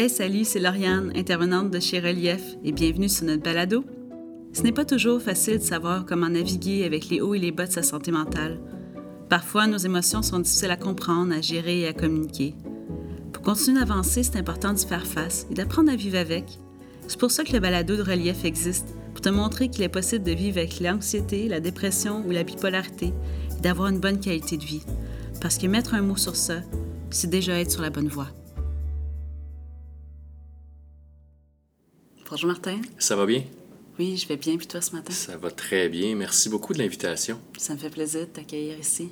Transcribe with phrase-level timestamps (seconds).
[0.00, 3.84] Hey, salut, c'est Lauriane, intervenante de chez Relief, et bienvenue sur notre balado.
[4.52, 7.66] Ce n'est pas toujours facile de savoir comment naviguer avec les hauts et les bas
[7.66, 8.60] de sa santé mentale.
[9.28, 12.54] Parfois, nos émotions sont difficiles à comprendre, à gérer et à communiquer.
[13.32, 16.44] Pour continuer d'avancer, c'est important d'y faire face et d'apprendre à vivre avec.
[17.08, 20.22] C'est pour ça que le balado de Relief existe, pour te montrer qu'il est possible
[20.22, 24.64] de vivre avec l'anxiété, la dépression ou la bipolarité et d'avoir une bonne qualité de
[24.64, 24.84] vie.
[25.40, 26.60] Parce que mettre un mot sur ça,
[27.10, 28.28] c'est déjà être sur la bonne voie.
[32.30, 32.82] Bonjour Martin.
[32.98, 33.42] Ça va bien?
[33.98, 34.58] Oui, je vais bien.
[34.58, 35.14] Puis toi ce matin?
[35.14, 36.14] Ça va très bien.
[36.14, 37.40] Merci beaucoup de l'invitation.
[37.56, 39.08] Ça me fait plaisir de t'accueillir ici.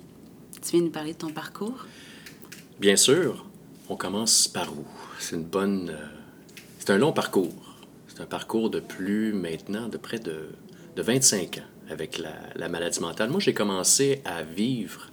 [0.61, 1.87] Tu viens nous parler de ton parcours?
[2.79, 3.47] Bien sûr.
[3.89, 4.85] On commence par où?
[5.19, 5.89] C'est une bonne...
[5.89, 6.07] Euh,
[6.79, 7.77] c'est un long parcours.
[8.07, 10.51] C'est un parcours de plus maintenant de près de,
[10.95, 13.31] de 25 ans avec la, la maladie mentale.
[13.31, 15.11] Moi, j'ai commencé à vivre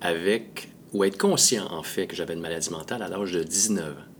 [0.00, 3.92] avec, ou être conscient en fait que j'avais une maladie mentale à l'âge de 19
[3.92, 4.13] ans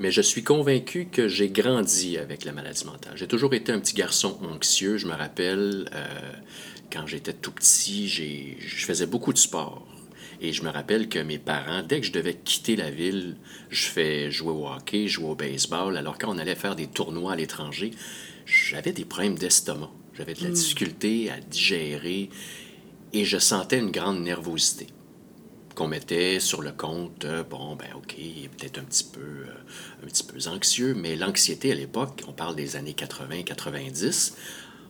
[0.00, 3.12] mais je suis convaincu que j'ai grandi avec la maladie mentale.
[3.16, 4.96] J'ai toujours été un petit garçon anxieux.
[4.96, 6.32] Je me rappelle, euh,
[6.90, 9.86] quand j'étais tout petit, je faisais beaucoup de sport.
[10.40, 13.36] Et je me rappelle que mes parents, dès que je devais quitter la ville,
[13.68, 15.98] je fais jouer au hockey, jouer au baseball.
[15.98, 17.90] Alors quand on allait faire des tournois à l'étranger,
[18.46, 19.90] j'avais des problèmes d'estomac.
[20.14, 20.54] J'avais de la hmm.
[20.54, 22.30] difficulté à digérer
[23.12, 24.86] et je sentais une grande nervosité
[25.74, 28.16] qu'on mettait sur le compte, bon, ben ok,
[28.56, 32.56] peut-être un petit peu, euh, un petit peu anxieux, mais l'anxiété à l'époque, on parle
[32.56, 34.34] des années 80-90,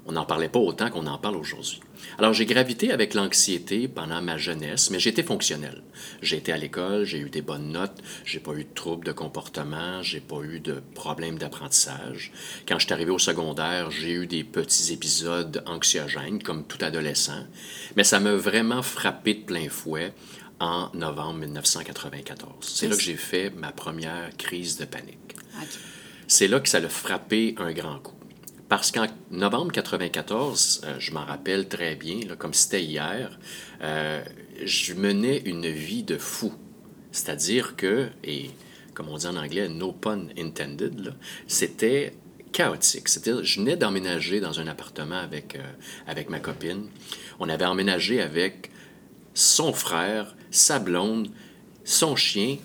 [0.06, 1.80] on n'en parlait pas autant qu'on en parle aujourd'hui.
[2.18, 5.82] Alors j'ai gravité avec l'anxiété pendant ma jeunesse, mais j'étais fonctionnel.
[6.22, 9.12] J'ai été à l'école, j'ai eu des bonnes notes, j'ai pas eu de troubles de
[9.12, 12.32] comportement, j'ai pas eu de problèmes d'apprentissage.
[12.66, 17.46] Quand je suis arrivé au secondaire, j'ai eu des petits épisodes anxiogènes, comme tout adolescent,
[17.96, 20.12] mais ça m'a vraiment frappé de plein fouet
[20.60, 22.52] en novembre 1994.
[22.60, 25.36] C'est là que j'ai fait ma première crise de panique.
[26.26, 28.14] C'est là que ça l'a frappé un grand coup.
[28.68, 33.36] Parce qu'en novembre 1994, euh, je m'en rappelle très bien, comme c'était hier,
[33.82, 34.22] euh,
[34.64, 36.52] je menais une vie de fou.
[37.10, 38.50] C'est-à-dire que, et
[38.94, 41.14] comme on dit en anglais, no pun intended,
[41.48, 42.12] c'était
[42.52, 43.08] chaotique.
[43.08, 45.72] C'est-à-dire, je venais d'emménager dans un appartement avec, euh,
[46.06, 46.88] avec ma copine.
[47.40, 48.70] On avait emménagé avec
[49.34, 51.30] son frère, sa blonde,
[51.84, 52.58] son chien,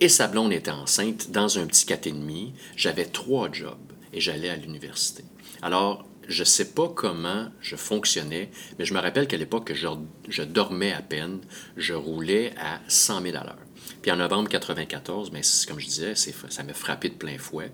[0.00, 2.52] et sa blonde était enceinte dans un petit 4,5.
[2.76, 3.78] J'avais trois jobs
[4.12, 5.24] et j'allais à l'université.
[5.62, 10.42] Alors, je ne sais pas comment je fonctionnais, mais je me rappelle qu'à l'époque, je,
[10.42, 11.40] dormais à peine,
[11.76, 13.58] je roulais à 100 000 à l'heure.
[14.00, 17.70] Puis en novembre 1994, mais comme je disais, ça m'a frappé de plein fouet.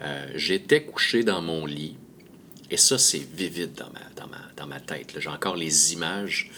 [0.00, 1.96] Euh, j'étais couché dans mon lit,
[2.70, 3.72] et ça, c'est vivide
[4.56, 5.14] dans ma tête.
[5.18, 6.50] J'ai encore les images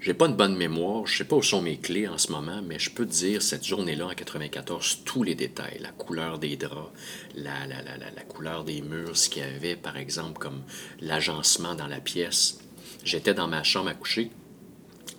[0.00, 2.62] j'ai pas une bonne mémoire, je sais pas où sont mes clés en ce moment,
[2.64, 6.56] mais je peux te dire cette journée-là en 94, tous les détails, la couleur des
[6.56, 6.90] draps,
[7.34, 10.62] la, la, la, la couleur des murs, ce qu'il y avait par exemple comme
[11.00, 12.58] l'agencement dans la pièce.
[13.04, 14.30] J'étais dans ma chambre à coucher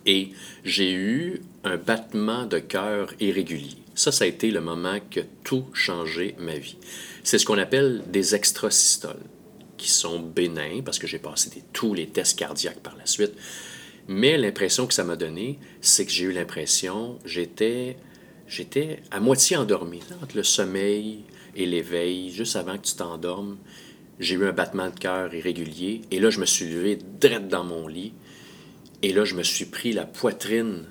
[0.05, 0.29] et
[0.63, 3.75] j'ai eu un battement de cœur irrégulier.
[3.95, 6.77] Ça, ça a été le moment qui a tout changé ma vie.
[7.23, 9.25] C'est ce qu'on appelle des extrasystoles,
[9.77, 13.33] qui sont bénins parce que j'ai passé tous les tests cardiaques par la suite
[14.09, 17.95] mais l'impression que ça m'a donné, c'est que j'ai eu l'impression, j'étais,
[18.47, 21.25] j'étais à moitié endormi, entre le sommeil
[21.55, 23.59] et l'éveil, juste avant que tu t'endormes.
[24.19, 27.63] J'ai eu un battement de cœur irrégulier, et là, je me suis levé direct dans
[27.63, 28.13] mon lit,
[29.03, 30.85] et là, je me suis pris la poitrine,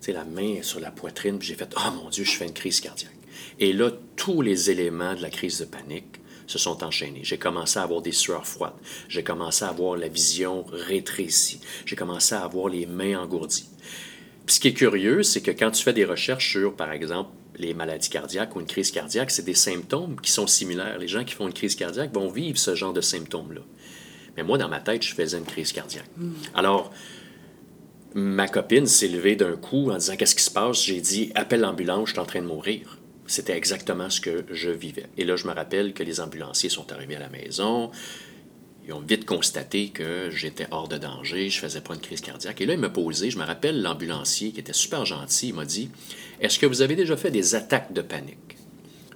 [0.00, 2.46] tu sais, la main sur la poitrine, puis j'ai fait, oh mon Dieu, je fais
[2.46, 3.12] une crise cardiaque.
[3.60, 7.20] Et là, tous les éléments de la crise de panique se sont enchaînés.
[7.22, 8.74] J'ai commencé à avoir des sueurs froides.
[9.08, 11.60] J'ai commencé à avoir la vision rétrécie.
[11.84, 13.68] J'ai commencé à avoir les mains engourdies.
[14.46, 17.30] Puis ce qui est curieux, c'est que quand tu fais des recherches sur, par exemple,
[17.58, 20.98] les maladies cardiaques ou une crise cardiaque, c'est des symptômes qui sont similaires.
[20.98, 23.62] Les gens qui font une crise cardiaque vont vivre ce genre de symptômes-là.
[24.36, 26.10] Mais moi, dans ma tête, je faisais une crise cardiaque.
[26.16, 26.32] Hmm.
[26.54, 26.92] Alors,
[28.14, 31.60] ma copine s'est levée d'un coup en disant Qu'est-ce qui se passe J'ai dit Appelle
[31.60, 32.95] l'ambulance, je suis en train de mourir.
[33.26, 35.06] C'était exactement ce que je vivais.
[35.16, 37.90] Et là, je me rappelle que les ambulanciers sont arrivés à la maison.
[38.86, 42.60] Ils ont vite constaté que j'étais hors de danger, je faisais pas une crise cardiaque.
[42.60, 45.64] Et là, il m'a posé, je me rappelle l'ambulancier qui était super gentil, il m'a
[45.64, 45.90] dit
[46.40, 48.56] Est-ce que vous avez déjà fait des attaques de panique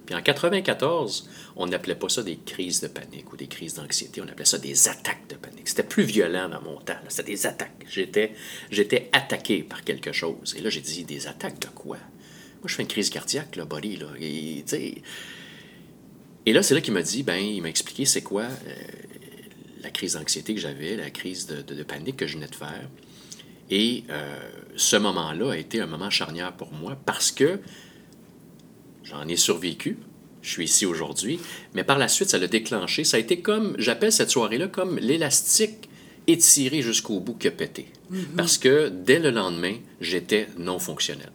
[0.05, 4.19] Puis en 94, on n'appelait pas ça des crises de panique ou des crises d'anxiété,
[4.21, 5.69] on appelait ça des attaques de panique.
[5.69, 7.85] C'était plus violent dans mon temps, c'était des attaques.
[7.89, 8.33] J'étais,
[8.71, 10.53] j'étais attaqué par quelque chose.
[10.57, 11.97] Et là, j'ai dit Des attaques de quoi
[12.61, 13.97] moi, je fais une crise cardiaque, là, buddy.
[13.97, 14.05] Là.
[14.19, 14.63] Et,
[16.45, 18.73] et là, c'est là qu'il m'a dit, ben, il m'a expliqué c'est quoi euh,
[19.81, 22.87] la crise d'anxiété que j'avais, la crise de, panique que je venais de faire.
[23.71, 24.39] Et euh,
[24.75, 27.59] ce moment-là a été un moment charnière pour moi parce que
[29.03, 29.97] j'en ai survécu.
[30.43, 31.39] Je suis ici aujourd'hui.
[31.73, 33.05] Mais par la suite, ça l'a déclenché.
[33.05, 35.89] Ça a été comme, j'appelle cette soirée-là comme l'élastique
[36.27, 37.87] étiré jusqu'au bout qui a pété.
[38.37, 41.31] Parce que dès le lendemain, j'étais non fonctionnel.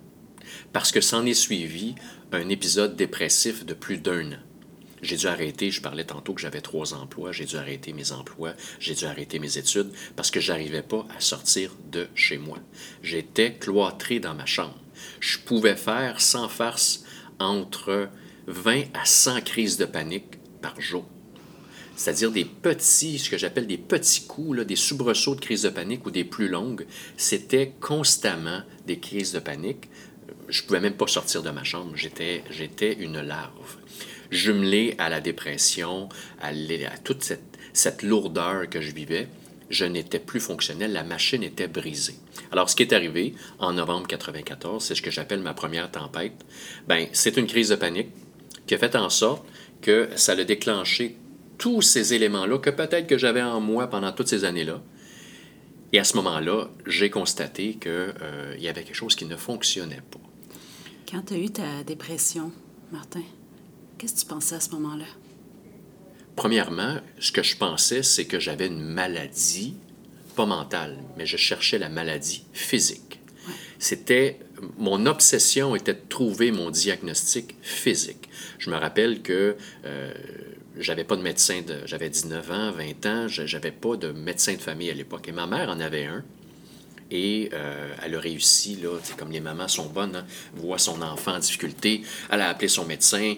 [0.72, 1.94] Parce que s'en est suivi
[2.32, 4.38] un épisode dépressif de plus d'un an.
[5.02, 8.54] J'ai dû arrêter, je parlais tantôt que j'avais trois emplois, j'ai dû arrêter mes emplois,
[8.80, 12.58] j'ai dû arrêter mes études parce que j'arrivais pas à sortir de chez moi.
[13.02, 14.78] J'étais cloîtré dans ma chambre.
[15.20, 17.04] Je pouvais faire sans farce
[17.38, 18.08] entre
[18.46, 21.06] 20 à 100 crises de panique par jour.
[21.96, 26.04] C'est-à-dire des petits, ce que j'appelle des petits coups, des soubresauts de crises de panique
[26.04, 26.86] ou des plus longues.
[27.16, 29.88] C'était constamment des crises de panique.
[30.48, 31.92] Je pouvais même pas sortir de ma chambre.
[31.94, 33.76] J'étais, j'étais une larve.
[34.30, 36.08] Jumelé à la dépression,
[36.40, 39.28] à, à toute cette, cette lourdeur que je vivais,
[39.70, 42.16] je n'étais plus fonctionnel, la machine était brisée.
[42.52, 46.44] Alors, ce qui est arrivé en novembre 94, c'est ce que j'appelle ma première tempête.
[46.86, 48.10] Ben, c'est une crise de panique
[48.66, 49.44] qui a fait en sorte
[49.82, 51.16] que ça a déclenché
[51.58, 54.80] tous ces éléments-là que peut-être que j'avais en moi pendant toutes ces années-là.
[55.92, 60.02] Et à ce moment-là, j'ai constaté qu'il euh, y avait quelque chose qui ne fonctionnait
[60.10, 60.20] pas.
[61.10, 62.50] Quand tu as eu ta dépression,
[62.92, 63.22] Martin,
[63.98, 65.06] qu'est-ce que tu pensais à ce moment-là?
[66.34, 69.74] Premièrement, ce que je pensais, c'est que j'avais une maladie,
[70.34, 73.20] pas mentale, mais je cherchais la maladie physique.
[73.78, 74.38] C'était
[74.78, 78.28] mon obsession était de trouver mon diagnostic physique.
[78.58, 80.14] Je me rappelle que euh,
[80.78, 84.60] j'avais pas de médecin, de, j'avais 19 ans, 20 ans, j'avais pas de médecin de
[84.60, 85.28] famille à l'époque.
[85.28, 86.24] Et ma mère en avait un.
[87.10, 91.34] Et euh, elle a réussi, là, comme les mamans sont bonnes, hein, voit son enfant
[91.34, 93.36] en difficulté, elle a appelé son médecin,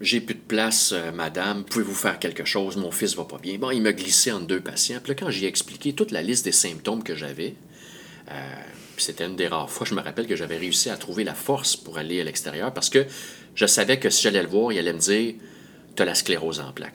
[0.00, 2.76] j'ai plus de place, euh, madame, pouvez-vous faire quelque chose?
[2.76, 3.58] Mon fils va pas bien.
[3.58, 4.98] Bon, il m'a glissé entre deux patients.
[5.02, 7.54] Puis là, quand j'ai expliqué toute la liste des symptômes que j'avais,
[8.30, 8.54] euh,
[8.96, 11.76] c'était une des rares fois, je me rappelle que j'avais réussi à trouver la force
[11.76, 13.06] pour aller à l'extérieur parce que
[13.54, 15.34] je savais que si j'allais le voir, il allait me dire
[16.00, 16.94] Tu as la sclérose en plaques,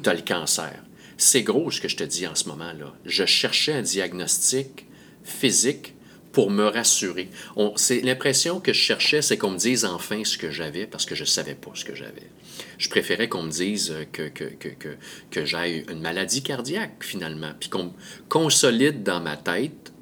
[0.00, 0.80] tu as le cancer.
[1.16, 2.94] C'est gros ce que je te dis en ce moment-là.
[3.04, 4.86] Je cherchais un diagnostic
[5.24, 5.94] physique
[6.30, 7.30] pour me rassurer.
[7.74, 11.16] C'est l'impression que je cherchais, c'est qu'on me dise enfin ce que j'avais parce que
[11.16, 12.30] je ne savais pas ce que j'avais.
[12.78, 14.96] Je préférais qu'on me dise que, que, que, que,
[15.32, 17.92] que j'ai une maladie cardiaque finalement, puis qu'on
[18.28, 19.92] consolide dans ma tête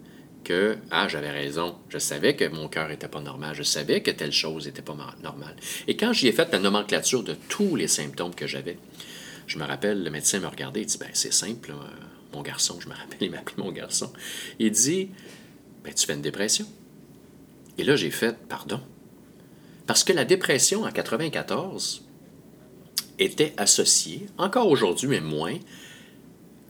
[0.43, 4.11] que, ah, j'avais raison, je savais que mon cœur n'était pas normal, je savais que
[4.11, 5.57] telle chose n'était pas normale.
[5.87, 8.79] Et quand j'y ai fait la nomenclature de tous les symptômes que j'avais,
[9.47, 11.73] je me rappelle, le médecin me regardait et dit, ben c'est simple,
[12.33, 14.13] mon garçon, je me rappelle, il m'appelait mon garçon.
[14.59, 15.11] Il dit,
[15.85, 16.67] ben, tu fais une dépression.
[17.79, 18.81] Et là, j'ai fait pardon.
[19.87, 22.05] Parce que la dépression en 94
[23.19, 25.57] était associée, encore aujourd'hui, mais moins,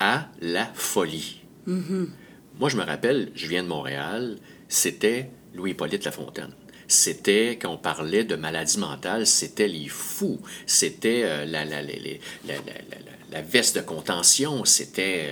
[0.01, 1.41] à la folie.
[1.69, 2.09] Mm-hmm.
[2.59, 4.39] Moi, je me rappelle, je viens de Montréal,
[4.69, 6.53] c'était Louis-Hippolyte Lafontaine.
[6.89, 10.41] C'était, quand on parlait de maladie mentale, c'était les fous.
[10.67, 14.67] C'était euh, la, veste de contention.
[14.67, 15.31] C'était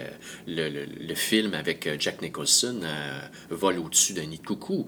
[0.49, 2.81] euh, le, film avec euh, Jack Nicholson,
[3.51, 4.87] Vol au-dessus d'un nid de coucou.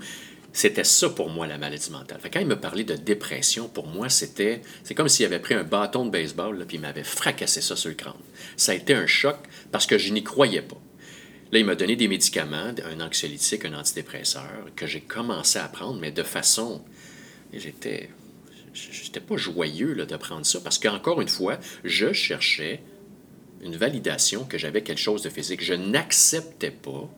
[0.54, 2.20] C'était ça pour moi, la maladie mentale.
[2.32, 5.64] quand il me parlait de dépression, pour moi, c'était c'est comme s'il avait pris un
[5.64, 8.14] bâton de baseball il m'avait fracassé ça sur le crâne.
[8.56, 9.36] Ça a été un choc
[9.70, 10.81] parce que je n'y croyais pas.
[11.52, 16.00] Là, il m'a donné des médicaments, un anxiolytique, un antidépresseur, que j'ai commencé à prendre,
[16.00, 16.82] mais de façon.
[17.52, 18.08] J'étais.
[18.72, 22.80] J'étais pas joyeux de prendre ça parce qu'encore une fois, je cherchais
[23.62, 25.62] une validation que j'avais quelque chose de physique.
[25.62, 27.10] Je n'acceptais pas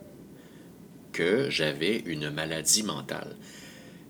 [1.12, 3.37] que j'avais une maladie mentale.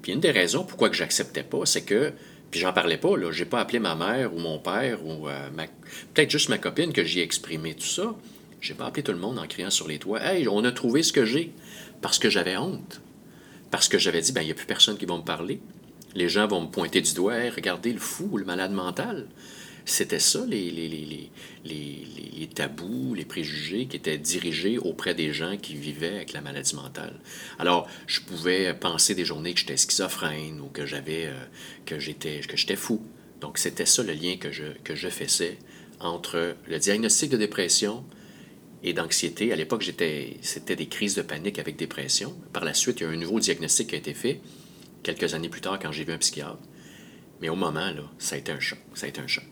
[0.01, 2.15] Puis une des raisons pourquoi que j'acceptais pas, c'est que
[2.51, 3.31] puis j'en parlais pas, là.
[3.31, 5.49] J'ai pas appelé ma mère ou mon père ou euh,
[6.15, 8.15] peut-être juste ma copine que j'y ai exprimé tout ça.
[8.65, 11.03] J'ai pas appelé tout le monde en criant sur les toits Hey, on a trouvé
[11.03, 11.53] ce que j'ai.
[12.01, 13.03] Parce que j'avais honte.
[13.71, 15.61] Parce que j'avais dit ben, il n'y a plus personne qui va me parler.
[16.15, 19.27] Les gens vont me pointer du doigt hey, regardez le fou, le malade mental.
[19.85, 21.31] C'était ça, les,
[22.55, 27.21] tabous, les préjugés qui étaient dirigés auprès des gens qui vivaient avec la maladie mentale.
[27.59, 31.45] Alors, je pouvais penser des journées que j'étais schizophrène ou que j'avais euh,
[31.85, 33.03] que j'étais que j'étais fou.
[33.43, 35.59] Donc, c'était ça le lien que je, que je faisais
[36.01, 38.05] entre le diagnostic de dépression,
[38.85, 39.53] et d'anxiété.
[39.53, 42.35] À l'époque, c'était des crises de panique avec dépression.
[42.53, 44.41] Par la suite, il y a un nouveau diagnostic qui a été fait
[45.03, 46.59] quelques années plus tard quand j'ai vu un psychiatre.
[47.41, 48.79] Mais au moment, là, ça a été un choc.
[48.95, 49.45] Ça a été un choc.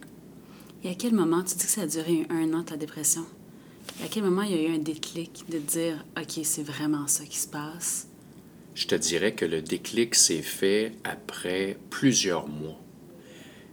[0.84, 3.24] Et à quel moment, tu dis que ça a duré un an, ta dépression?
[4.00, 7.06] Et à quel moment il y a eu un déclic de dire, OK, c'est vraiment
[7.06, 8.08] ça qui se passe?
[8.74, 12.80] Je te dirais que le déclic s'est fait après plusieurs mois.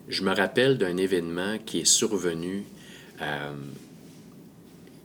[0.08, 2.64] Je me rappelle d'un événement qui est survenu
[3.22, 3.54] euh,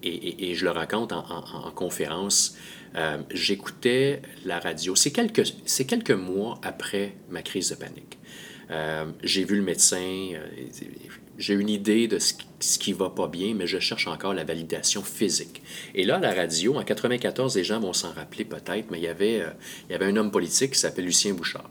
[0.04, 2.56] et, je le raconte en, conférence,
[2.96, 4.94] euh, j'écoutais la radio.
[4.94, 5.44] C'est quelques,
[5.86, 8.18] quelques mois après ma crise de panique.
[8.70, 9.96] Euh, j'ai vu le médecin.
[10.34, 10.46] euh,
[11.36, 14.44] j'ai une idée de ce ce qui va pas bien, mais je cherche encore la
[14.44, 15.62] validation physique.
[15.94, 19.08] Et là, la radio, en 94, les gens vont s'en rappeler peut-être, mais il y,
[19.08, 19.42] avait,
[19.86, 21.68] il y avait un homme politique qui s'appelle Lucien Bouchard,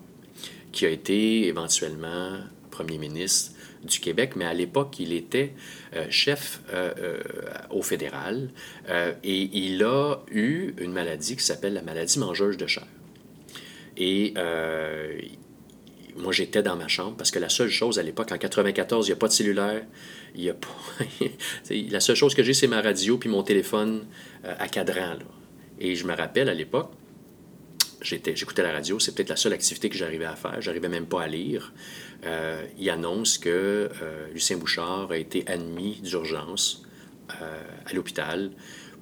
[0.71, 3.52] qui a été éventuellement premier ministre
[3.83, 5.53] du Québec, mais à l'époque, il était
[5.95, 7.19] euh, chef euh, euh,
[7.69, 8.49] au fédéral
[9.23, 12.87] et il a eu une maladie qui s'appelle la maladie mangeuse de chair.
[13.97, 14.33] Et
[16.15, 19.09] moi, j'étais dans ma chambre parce que la seule chose à l'époque, en 94, il
[19.09, 19.83] n'y a pas de cellulaire.
[20.35, 20.67] Y a pas...
[21.91, 24.05] La seule chose que j'ai, c'est ma radio puis mon téléphone
[24.43, 25.15] à cadran.
[25.15, 25.25] là.
[25.79, 26.91] Et je me rappelle à l'époque,
[28.03, 30.61] j'écoutais la radio, c'est peut-être la seule activité que j'arrivais à faire.
[30.61, 31.73] J'arrivais même pas à lire.
[32.25, 33.49] Euh, il annonce que
[34.01, 36.83] euh, Lucien Bouchard a été admis d'urgence
[37.41, 38.51] euh, à l'hôpital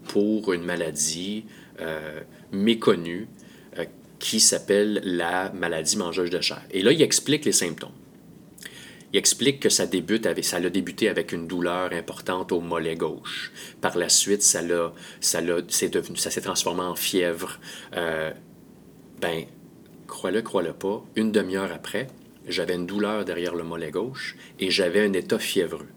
[0.07, 1.45] pour une maladie
[2.51, 3.27] méconnue
[4.19, 6.61] qui s'appelle la maladie mangeuse de chair.
[6.69, 7.93] Et là, il explique les symptômes.
[9.13, 12.95] Il explique que ça débute avec, ça a débuté avec une douleur importante au mollet
[12.95, 13.51] gauche.
[13.81, 17.59] Par la suite, ça l'a, ça l'a, c'est devenu, ça s'est transformé en fièvre.
[17.97, 18.31] Euh,
[19.19, 19.45] ben,
[20.07, 22.07] crois-le, crois-le pas, une demi-heure après,
[22.47, 25.87] j'avais une douleur derrière le mollet gauche et j'avais un état fiévreux.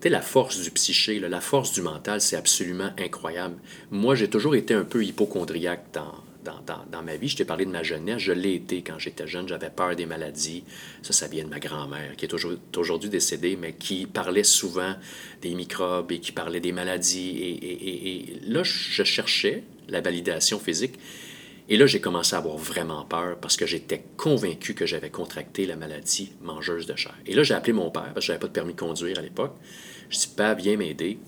[0.00, 3.56] Tu la force du psyché, la force du mental, c'est absolument incroyable.
[3.92, 7.28] Moi, j'ai toujours été un peu hypochondriaque dans, dans, dans, ma vie.
[7.28, 8.18] Je t'ai parlé de ma jeunesse.
[8.18, 9.46] Je l'ai été quand j'étais jeune.
[9.46, 10.64] J'avais peur des maladies.
[11.02, 14.96] Ça, ça vient de ma grand-mère, qui est aujourd- aujourd'hui décédée, mais qui parlait souvent
[15.40, 17.30] des microbes et qui parlait des maladies.
[17.38, 20.94] Et- et- et là, je cherchais la validation physique.
[21.68, 25.64] Et là, j'ai commencé à avoir vraiment peur parce que j'étais convaincu que j'avais contracté
[25.64, 27.14] la maladie mangeuse de chair.
[27.26, 29.18] Et là, j'ai appelé mon père parce que je n'avais pas de permis de conduire
[29.18, 29.54] à l'époque.
[30.10, 31.18] Je dis, Père, viens m'aider.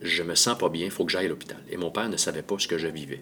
[0.00, 1.58] Je me sens pas bien, il faut que j'aille à l'hôpital.
[1.70, 3.20] Et mon père ne savait pas ce que je vivais.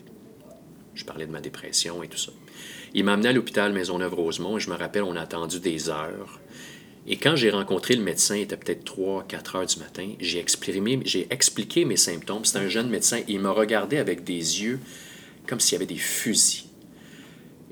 [0.94, 2.32] Je parlais de ma dépression et tout ça.
[2.94, 6.40] Il m'a amené à l'hôpital Maisonneuve-Rosemont et je me rappelle, on a attendu des heures.
[7.06, 10.44] Et quand j'ai rencontré le médecin, il était peut-être 3, 4 heures du matin, j'ai
[11.04, 12.44] j'ai expliqué mes symptômes.
[12.44, 13.20] C'était un jeune médecin.
[13.28, 14.80] Il me regardait avec des yeux
[15.50, 16.64] comme s'il y avait des fusils.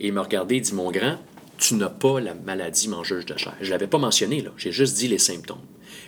[0.00, 1.18] Et il m'a regardé et dit Mon grand,
[1.56, 3.54] tu n'as pas la maladie mangeuse de chair.
[3.60, 4.50] Je ne l'avais pas mentionné, là.
[4.56, 5.62] J'ai juste dit les symptômes.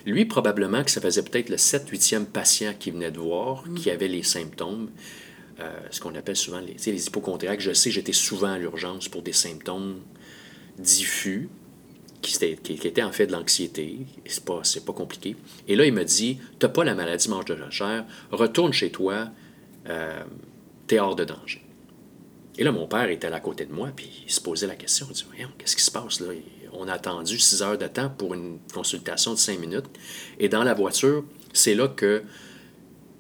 [0.07, 3.91] Lui, probablement que ça faisait peut-être le 7 8e patient qui venait de voir, qui
[3.91, 4.91] avait les symptômes.
[5.61, 7.61] Euh, ce qu'on appelle souvent les, les hypochondriaques.
[7.61, 10.01] Je sais, j'étais souvent à l'urgence pour des symptômes
[10.79, 11.49] diffus,
[12.23, 13.99] qui, étaient- qui- qui étaient en fait de l'anxiété.
[14.27, 15.37] C'est pas, c'est pas compliqué.
[15.69, 18.73] Et là, il me dit Tu n'as pas la maladie mange de la chair, retourne
[18.73, 19.29] chez toi,
[19.89, 20.23] euh,
[20.91, 21.63] tu es hors de danger.
[22.59, 25.07] Et là, mon père était à côté de moi, puis il se posait la question.
[25.11, 25.25] Il dit
[25.57, 26.29] qu'est-ce qui se passe là?
[26.73, 29.87] On a attendu six heures de temps pour une consultation de cinq minutes.
[30.39, 32.23] Et dans la voiture, c'est là que,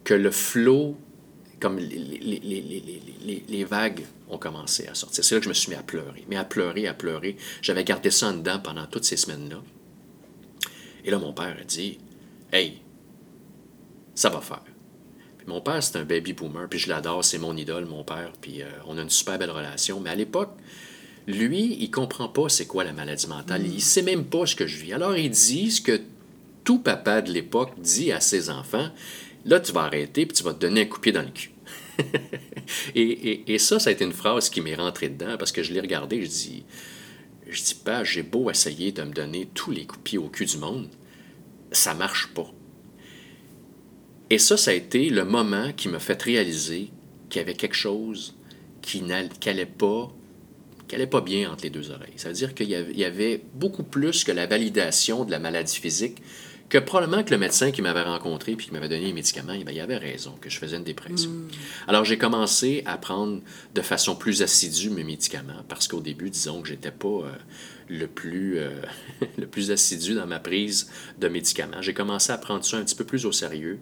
[0.04, 0.96] que le flot,
[1.58, 5.24] comme les- les- les- les vagues ont commencé à sortir.
[5.24, 6.24] C'est là que je me suis mis à pleurer.
[6.28, 7.36] Mais à pleurer, à pleurer.
[7.62, 9.62] J'avais gardé ça en dedans pendant toutes ces semaines-là.
[11.04, 11.98] Et là, mon père a dit
[12.52, 12.80] Hey,
[14.14, 14.62] ça va faire.
[15.50, 18.62] Mon père, c'est un baby boomer, puis je l'adore, c'est mon idole, mon père, puis
[18.62, 19.99] euh, on a une super belle relation.
[19.99, 20.50] Mais à l'époque,
[21.26, 23.66] lui, il comprend pas c'est quoi la maladie mentale.
[23.66, 24.92] Il sait même pas ce que je vis.
[24.92, 26.00] Alors il dit ce que
[26.62, 28.90] tout papa de l'époque dit à ses enfants
[29.45, 31.30] là, tu vas arrêter, puis tu vas te donner un coup de pied dans le
[31.30, 31.50] cul.
[32.95, 35.62] et, et- et ça, ça a été une phrase qui m'est rentrée dedans, parce que
[35.62, 36.64] je l'ai regardé, je dis,
[37.49, 40.28] je dis pas, j'ai beau essayer de me donner tous les coups de pied au
[40.28, 40.88] cul du monde,
[41.73, 42.52] ça marche pas.
[44.30, 46.90] Et ça, ça a été le moment qui m'a fait réaliser
[47.28, 48.37] qu'il y avait quelque chose
[48.80, 50.12] qui n'allait pas,
[50.88, 52.12] qui allait pas bien entre les deux oreilles.
[52.16, 56.22] Ça veut dire qu'il y avait, beaucoup plus que la validation de la maladie physique,
[56.68, 59.64] que probablement que le médecin qui m'avait rencontré puis qui m'avait donné les médicaments, eh
[59.64, 61.30] bien, il avait raison que je faisais une dépression.
[61.88, 63.40] Alors j'ai commencé à prendre
[63.75, 67.32] de façon plus assidue mes médicaments parce qu'au début, disons que j'étais pas euh,
[67.88, 68.70] le plus euh,
[69.38, 71.82] le plus assidu dans ma prise de médicaments.
[71.82, 73.80] J'ai commencé à prendre ça un petit peu plus au sérieux.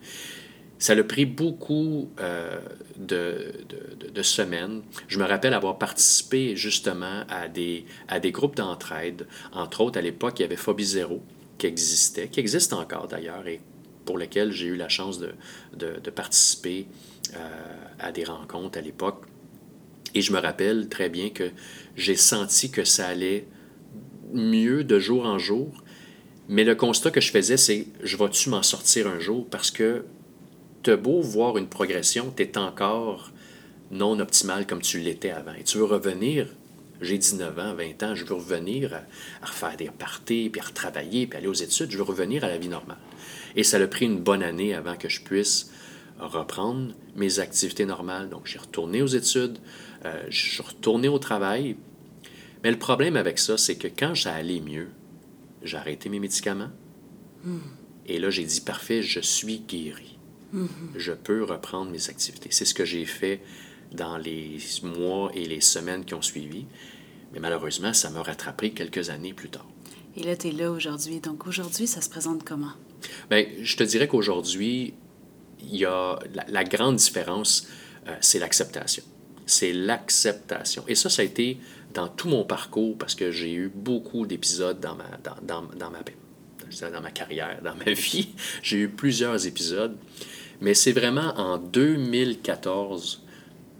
[0.78, 2.60] Ça a pris beaucoup euh,
[2.96, 4.82] de, de- de- semaines.
[5.06, 9.26] Je me rappelle avoir participé justement à des, à des groupes d'entraide.
[9.52, 11.22] Entre autres, à l'époque, il y avait Phobie Zéro
[11.56, 13.60] qui existait, qui existe encore d'ailleurs, et
[14.04, 15.32] pour lequel j'ai eu la chance de,
[15.76, 16.86] de- de participer
[17.34, 17.38] euh,
[17.98, 19.24] à des rencontres à l'époque.
[20.14, 21.50] Et je me rappelle très bien que
[21.96, 23.46] j'ai senti que ça allait
[24.32, 25.72] mieux de jour en jour.
[26.48, 29.46] Mais le constat que je faisais, c'est je vais-tu m'en sortir un jour?
[29.50, 30.04] Parce que
[30.82, 33.32] t'as beau voir une progression, tu es encore
[33.90, 35.54] non optimal comme tu l'étais avant.
[35.54, 36.46] Et tu veux revenir,
[37.00, 39.02] j'ai 19 ans, 20 ans, je veux revenir à,
[39.42, 42.48] à refaire des parties, puis à retravailler, puis aller aux études, je veux revenir à
[42.48, 42.98] la vie normale.
[43.56, 45.70] Et ça a pris une bonne année avant que je puisse
[46.18, 48.28] reprendre mes activités normales.
[48.28, 49.58] Donc, j'ai retourné aux études,
[50.04, 51.76] euh, je suis retourné au travail,
[52.64, 54.88] Mais le problème avec ça, c'est que quand ça allait mieux,
[55.62, 56.70] j'ai arrêté mes médicaments.
[58.06, 60.17] Et là, j'ai dit, parfait, je suis guéri.
[60.96, 62.48] Je peux reprendre mes activités.
[62.50, 63.40] C'est ce que j'ai fait
[63.92, 66.66] dans les mois et les semaines qui ont suivi.
[67.32, 69.66] Mais malheureusement, ça m'a rattrapé quelques années plus tard.
[70.16, 71.20] Et là, tu es là aujourd'hui.
[71.20, 72.72] Donc aujourd'hui, ça se présente comment?
[73.30, 74.94] Bien, je te dirais qu'aujourd'hui,
[75.60, 77.66] il y a la, grande différence,
[78.06, 79.02] euh, c'est l'acceptation.
[79.46, 80.84] C'est l'acceptation.
[80.88, 81.58] Et ça, ça a été
[81.94, 85.90] dans tout mon parcours parce que j'ai eu beaucoup d'épisodes dans ma, dans, dans, dans,
[85.90, 86.00] ma,
[86.90, 88.30] dans ma carrière, dans ma vie.
[88.62, 89.96] J'ai eu plusieurs épisodes.
[90.60, 93.22] Mais c'est vraiment en 2014,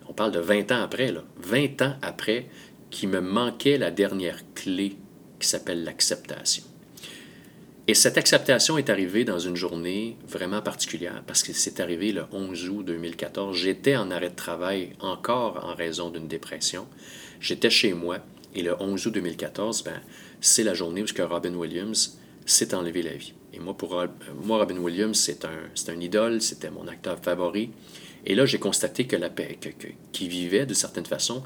[0.09, 2.47] on parle de 20 ans après, là, 20 ans après,
[2.91, 4.97] qui me manquait la dernière clé
[5.39, 6.65] qui s'appelle l'acceptation.
[7.87, 12.25] Et cette acceptation est arrivée dans une journée vraiment particulière parce que c'est arrivé le
[12.33, 13.57] 11 août 2014.
[13.57, 16.87] J'étais en arrêt de travail encore en raison d'une dépression.
[17.41, 18.19] J'étais chez moi
[18.55, 20.01] et le 11 août 2014, ben,
[20.41, 23.33] c'est la journée où Robin Williams s'est enlevé la vie.
[23.53, 24.05] Et moi, pour
[24.43, 27.71] moi, Robin Williams, c'est un, un idole, c'était mon acteur favori.
[28.27, 29.59] Et là, j'ai constaté que la paix,
[30.13, 31.43] qu'il vivait de certaine façon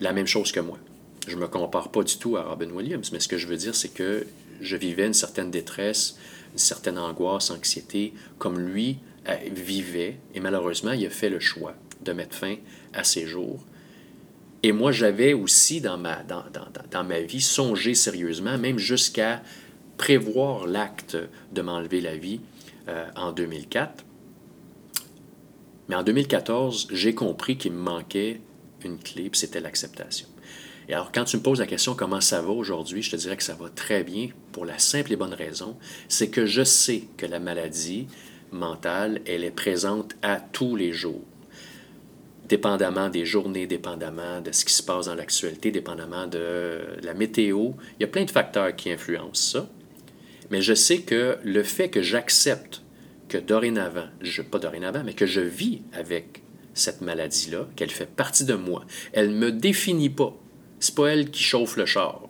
[0.00, 0.78] la même chose que moi.
[1.26, 3.56] Je ne me compare pas du tout à Robin Williams, mais ce que je veux
[3.56, 4.26] dire, c'est que
[4.60, 6.16] je vivais une certaine détresse,
[6.52, 8.98] une certaine angoisse, anxiété, comme lui
[9.28, 10.18] euh, vivait.
[10.34, 11.74] Et malheureusement, il a fait le choix
[12.04, 12.56] de mettre fin
[12.92, 13.64] à ses jours.
[14.62, 19.42] Et moi, j'avais aussi dans ma, dans, dans, dans ma vie songé sérieusement, même jusqu'à
[19.96, 21.16] prévoir l'acte
[21.52, 22.40] de m'enlever la vie
[22.88, 24.04] euh, en 2004.
[25.88, 28.40] Mais en 2014, j'ai compris qu'il me manquait
[28.84, 30.28] une clé, puis c'était l'acceptation.
[30.88, 33.36] Et alors, quand tu me poses la question comment ça va aujourd'hui, je te dirais
[33.36, 35.76] que ça va très bien pour la simple et bonne raison,
[36.08, 38.06] c'est que je sais que la maladie
[38.52, 41.22] mentale, elle est présente à tous les jours.
[42.48, 47.70] Dépendamment des journées, dépendamment de ce qui se passe dans l'actualité, dépendamment de la météo,
[47.98, 49.68] il y a plein de facteurs qui influencent ça.
[50.50, 52.82] Mais je sais que le fait que j'accepte
[53.28, 56.42] que dorénavant, je, pas dorénavant, mais que je vis avec
[56.74, 60.38] cette maladie-là, qu'elle fait partie de moi, elle ne me définit pas
[60.84, 62.28] c'est pas elle qui chauffe le char.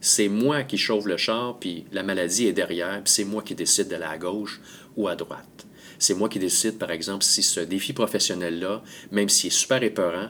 [0.00, 3.54] C'est moi qui chauffe le char, puis la maladie est derrière, puis c'est moi qui
[3.54, 4.60] décide d'aller à gauche
[4.96, 5.66] ou à droite.
[5.98, 10.28] C'est moi qui décide, par exemple, si ce défi professionnel-là, même s'il est super épeurant,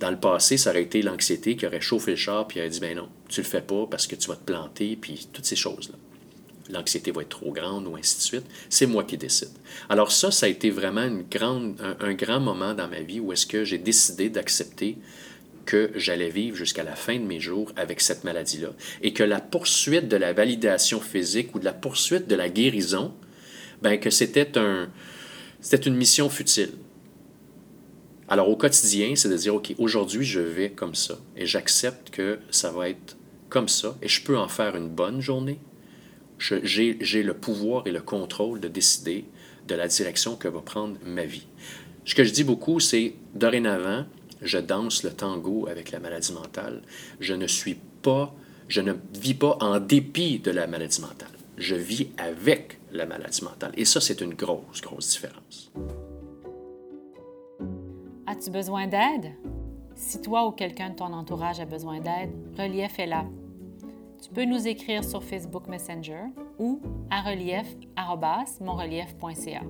[0.00, 2.80] dans le passé, ça aurait été l'anxiété qui aurait chauffé le char, puis aurait dit,
[2.80, 5.56] ben non, tu le fais pas parce que tu vas te planter, puis toutes ces
[5.56, 5.96] choses-là.
[6.70, 8.46] L'anxiété va être trop grande, ou ainsi de suite.
[8.68, 9.50] C'est moi qui décide.
[9.88, 13.46] Alors ça, ça a été vraiment grande, un grand moment dans ma vie où est-ce
[13.46, 14.98] que j'ai décidé d'accepter
[15.66, 18.70] que j'allais vivre jusqu'à la fin de mes jours avec cette maladie-là
[19.02, 23.12] et que la poursuite de la validation physique ou de la poursuite de la guérison,
[23.82, 24.88] ben que c'était un,
[25.60, 26.70] c'était une mission futile.
[28.28, 32.38] Alors au quotidien, c'est de dire, OK, aujourd'hui, je vais comme ça et j'accepte que
[32.50, 33.16] ça va être
[33.48, 35.58] comme ça et je peux en faire une bonne journée.
[36.38, 39.24] J'ai le pouvoir et le contrôle de décider
[39.66, 41.46] de la direction que va prendre ma vie.
[42.04, 44.04] Ce que je dis beaucoup, c'est dorénavant,
[44.42, 46.82] je danse le tango avec la maladie mentale.
[47.20, 48.34] Je ne suis pas,
[48.68, 51.30] je ne vis pas en dépit de la maladie mentale.
[51.56, 53.72] Je vis avec la maladie mentale.
[53.76, 55.72] Et ça, c'est une grosse, grosse différence.
[58.26, 59.32] As-tu besoin d'aide?
[59.94, 63.24] Si toi ou quelqu'un de ton entourage a besoin d'aide, Relief est là.
[64.26, 66.24] Tu peux nous écrire sur Facebook Messenger
[66.58, 66.80] ou
[67.12, 69.60] à relief.monrelief.ca.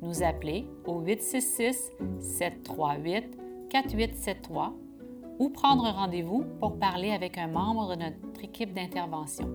[0.00, 3.36] Nous appeler au 866 738
[3.68, 4.70] 4873
[5.40, 9.50] ou prendre rendez-vous pour parler avec un membre de notre équipe d'intervention.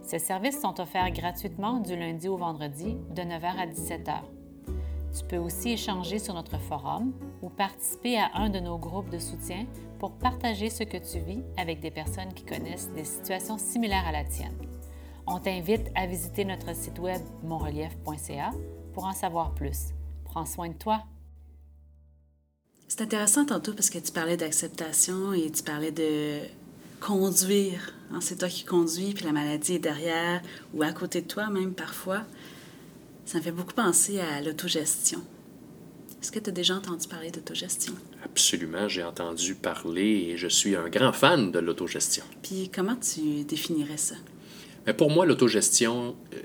[0.00, 4.35] Ces services sont offerts gratuitement du lundi au vendredi de 9h à 17h.
[5.16, 9.18] Tu peux aussi échanger sur notre forum ou participer à un de nos groupes de
[9.18, 9.66] soutien
[9.98, 14.12] pour partager ce que tu vis avec des personnes qui connaissent des situations similaires à
[14.12, 14.54] la tienne.
[15.26, 18.50] On t'invite à visiter notre site web monrelief.ca
[18.92, 19.94] pour en savoir plus.
[20.24, 21.02] Prends soin de toi.
[22.86, 26.40] C'est intéressant tantôt parce que tu parlais d'acceptation et tu parlais de
[27.00, 27.94] conduire.
[28.12, 30.42] Hein, c'est toi qui conduis, puis la maladie est derrière
[30.74, 32.22] ou à côté de toi même parfois.
[33.26, 35.20] Ça me fait beaucoup penser à l'autogestion.
[36.22, 37.92] Est-ce que tu as déjà entendu parler d'autogestion?
[38.24, 42.24] Absolument, j'ai entendu parler et je suis un grand fan de l'autogestion.
[42.42, 44.14] Puis comment tu définirais ça?
[44.86, 46.38] Mais pour moi, l'autogestion, euh,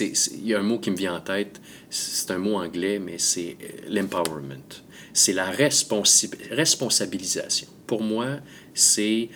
[0.00, 3.18] il y a un mot qui me vient en tête, c'est un mot anglais, mais
[3.18, 4.80] c'est euh, l'empowerment
[5.18, 7.66] c'est la responsabilisation.
[7.86, 8.38] Pour moi,
[8.72, 9.28] c'est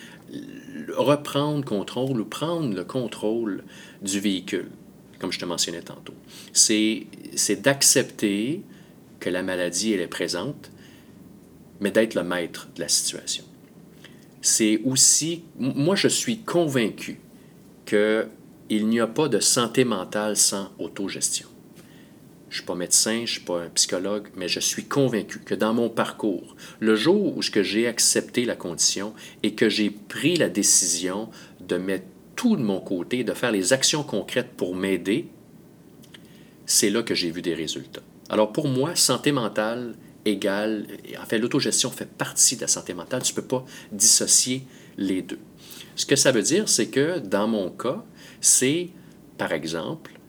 [0.95, 3.63] reprendre contrôle ou prendre le contrôle
[4.01, 4.69] du véhicule,
[5.19, 6.13] comme je te mentionnais tantôt.
[6.51, 7.07] C'est
[7.61, 8.61] d'accepter
[9.19, 10.71] que la maladie, elle est présente,
[11.79, 13.43] mais d'être le maître de la situation.
[14.41, 17.19] c'est aussi, moi je suis convaincu
[17.85, 21.47] qu'il n'y a pas de santé mentale sans autogestion.
[22.49, 25.39] Je ne suis pas médecin, je ne suis pas un psychologue, mais je suis convaincu
[25.39, 30.35] que dans mon parcours, le jour où j'ai accepté la condition et que j'ai pris
[30.35, 31.29] la décision
[31.61, 35.27] de mettre tout de mon côté, de faire les actions concrètes pour m'aider,
[36.65, 38.01] c'est là que j'ai vu des résultats.
[38.29, 40.87] Alors pour moi, santé mentale égale,
[41.21, 43.23] en fait, l'autogestion fait partie de la santé mentale.
[43.23, 44.65] Tu ne peux pas dissocier
[44.97, 45.39] les deux.
[45.95, 48.03] Ce que ça veut dire, c'est que dans mon cas,
[48.41, 48.89] c'est,
[49.37, 50.19] par exemple,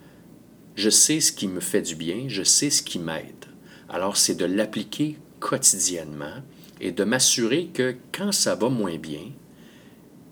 [0.74, 3.46] je sais ce qui me fait du bien, je sais ce qui m'aide.
[3.88, 6.42] Alors, c'est de l'appliquer quotidiennement
[6.80, 9.30] et de m'assurer que quand ça va moins bien,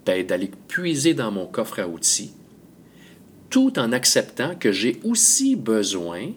[0.07, 2.33] d'aller puiser dans mon coffre à outils,
[3.51, 6.31] tout en acceptant que j'ai aussi besoin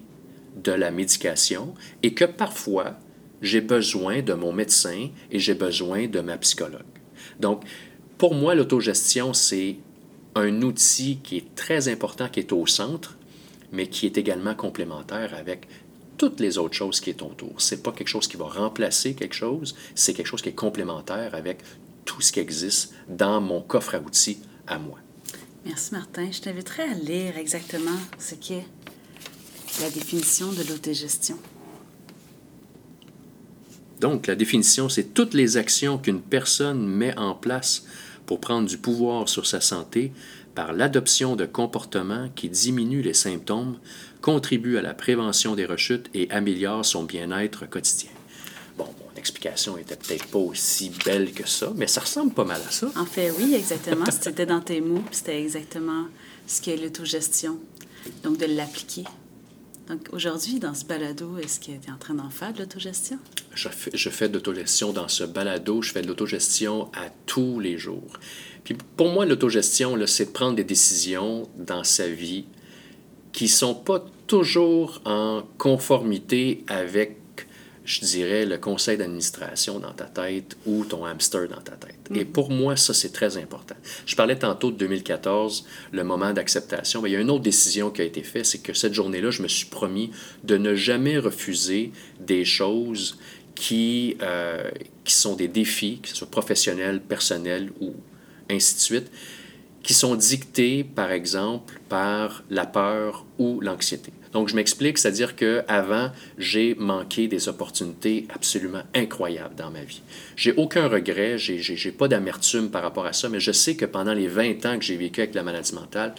[0.62, 2.98] de la médication et que parfois,
[3.42, 6.82] j'ai besoin de mon médecin et j'ai besoin de ma psychologue.
[7.40, 7.64] Donc,
[8.18, 9.76] pour moi, l'autogestion, c'est
[10.34, 13.16] un outil qui est très important, qui est au centre,
[13.72, 15.66] mais qui est également complémentaire avec
[16.16, 17.60] toutes les autres choses qui est autour.
[17.60, 20.54] Ce n'est pas quelque chose qui va remplacer quelque chose, c'est quelque chose qui est
[20.54, 21.58] complémentaire avec
[22.06, 24.98] tout ce qui existe dans mon coffre à outils à moi.
[25.66, 26.30] Merci Martin.
[26.32, 28.64] Je t'inviterai à lire exactement ce qu'est
[29.82, 31.36] la définition de l'autogestion.
[34.00, 37.84] Donc, la définition, c'est toutes les actions qu'une personne met en place
[38.26, 40.12] pour prendre du pouvoir sur sa santé
[40.54, 43.78] par l'adoption de comportements qui diminuent les symptômes,
[44.20, 48.10] contribuent à la prévention des rechutes et améliorent son bien-être quotidien.
[49.26, 52.60] Bon, mon explication était peut-être pas aussi belle que ça, mais ça ressemble pas mal
[52.66, 52.88] à ça.
[52.96, 54.04] En fait, oui, exactement.
[54.10, 56.06] C'était dans tes mots, c'était exactement
[56.46, 57.58] ce qu'est l'autogestion.
[58.22, 59.04] Donc, de l'appliquer.
[59.88, 63.18] Donc, aujourd'hui, dans ce balado, est-ce que tu es en train d'en faire de l'autogestion?
[63.54, 65.82] Je fais, je fais de l'autogestion dans ce balado.
[65.82, 68.12] Je fais de l'autogestion à tous les jours.
[68.62, 72.44] Puis pour moi, l'autogestion, c'est de prendre des décisions dans sa vie
[73.32, 77.18] qui ne sont pas toujours en conformité avec,
[77.86, 81.94] je dirais, le conseil d'administration dans ta tête ou ton hamster dans ta tête.
[82.14, 82.28] Et mm.
[82.28, 83.76] pour moi, ça, c'est très important.
[84.04, 87.00] Je parlais tantôt de 2014, le moment d'acceptation.
[87.00, 89.30] Mais il y a une autre décision qui a été faite, c'est que cette journée-là,
[89.30, 90.10] je me suis promis
[90.42, 93.18] de ne jamais refuser des choses
[93.54, 94.68] qui, euh,
[95.04, 97.94] qui sont des défis, que ce soit professionnels, personnels ou
[98.50, 99.10] ainsi de suite,
[99.84, 104.12] qui sont dictés, par exemple, par la peur ou l'anxiété.
[104.36, 110.02] Donc, je m'explique, c'est-à-dire qu'avant, j'ai manqué des opportunités absolument incroyables dans ma vie.
[110.36, 114.12] J'ai aucun regret, j'ai, pas d'amertume par rapport à ça, mais je sais que pendant
[114.12, 116.14] les 20 ans que j'ai vécu avec la maladie mentale,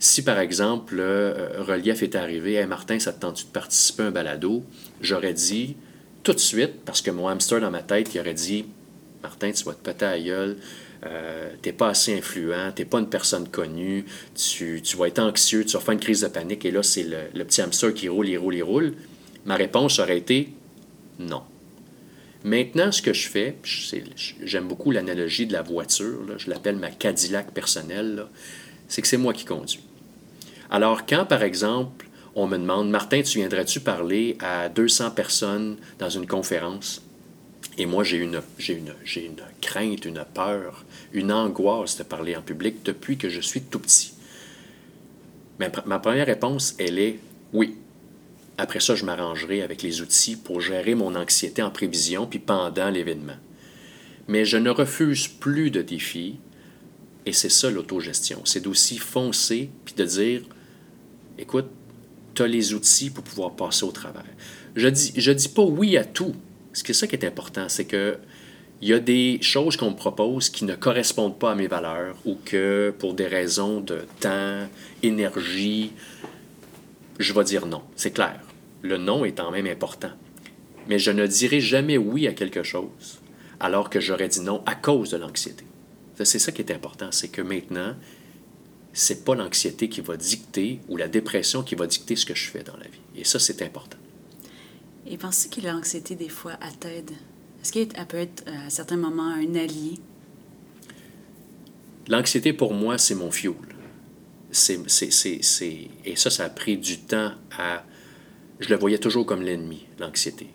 [0.00, 4.06] si par exemple, le euh, relief est arrivé, hey Martin, ça te de participer à
[4.06, 4.64] un balado,
[5.00, 5.76] j'aurais dit
[6.24, 8.64] tout de suite, parce que mon hamster dans ma tête, il aurait dit
[9.22, 10.18] Martin, tu vas te péter à
[11.04, 14.04] euh, tu n'es pas assez influent, tu n'es pas une personne connue,
[14.34, 17.02] tu, tu, vas être anxieux, tu vas faire une crise de panique, et là, c'est
[17.02, 18.94] le, le, petit hamster qui roule, il roule, il roule.
[19.44, 20.50] Ma réponse aurait été
[21.18, 21.42] non.
[22.44, 23.56] Maintenant, ce que je fais,
[24.42, 28.26] j'aime beaucoup l'analogie de la voiture, je l'appelle ma Cadillac personnelle,
[28.88, 29.80] c'est que c'est moi qui conduis.
[30.70, 36.10] Alors, quand, par exemple, on me demande, Martin, tu viendrais-tu parler à 200 personnes dans
[36.10, 37.02] une conférence?
[37.78, 42.36] Et moi, j'ai une, j'ai une, j'ai une crainte, une peur, une angoisse de parler
[42.36, 44.14] en public depuis que je suis tout petit.
[45.58, 47.18] Mais ma première réponse, elle est
[47.52, 47.76] oui.
[48.58, 52.90] Après ça, je m'arrangerai avec les outils pour gérer mon anxiété en prévision puis pendant
[52.90, 53.36] l'événement.
[54.28, 56.36] Mais je ne refuse plus de défis
[57.26, 58.42] et c'est ça l'autogestion.
[58.44, 60.42] C'est d'aussi foncer puis de dire
[61.38, 61.66] écoute,
[62.34, 64.24] tu as les outils pour pouvoir passer au travers.
[64.76, 66.34] Je dis, je dis pas oui à tout
[66.76, 68.18] ce qui est ça qui est important, c'est que
[68.82, 72.16] il y a des choses qu'on me propose qui ne correspondent pas à mes valeurs
[72.24, 74.68] ou que pour des raisons de temps,
[75.02, 75.92] énergie,
[77.18, 77.82] je vais dire non.
[77.96, 78.38] C'est clair.
[78.82, 80.10] Le non est quand même important.
[80.88, 83.20] Mais je ne dirai jamais oui à quelque chose
[83.60, 85.64] alors que j'aurais dit non à cause de l'anxiété.
[86.22, 87.94] C'est ça qui est important, c'est que maintenant,
[88.92, 92.50] c'est pas l'anxiété qui va dicter ou la dépression qui va dicter ce que je
[92.50, 93.00] fais dans la vie.
[93.16, 93.98] Et ça, c'est important.
[95.06, 97.12] Et penses-tu que l'anxiété, des fois, t'aide?
[97.66, 99.98] Est-ce qu'elle peut être, à certains moments, un allié?
[102.06, 103.54] L'anxiété, pour moi, c'est mon fuel.
[104.52, 104.78] C'est,
[106.04, 107.82] Et ça, ça a pris du temps à...
[108.60, 110.46] Je le voyais toujours comme l'ennemi, l'anxiété.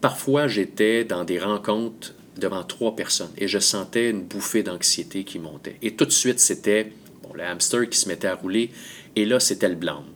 [0.00, 5.40] Parfois, j'étais dans des rencontres devant trois personnes et je sentais une bouffée d'anxiété qui
[5.40, 5.76] montait.
[5.82, 6.92] Et tout de suite, c'était
[7.24, 8.70] bon, le hamster qui se mettait à rouler
[9.16, 10.06] et là, c'était le blâme.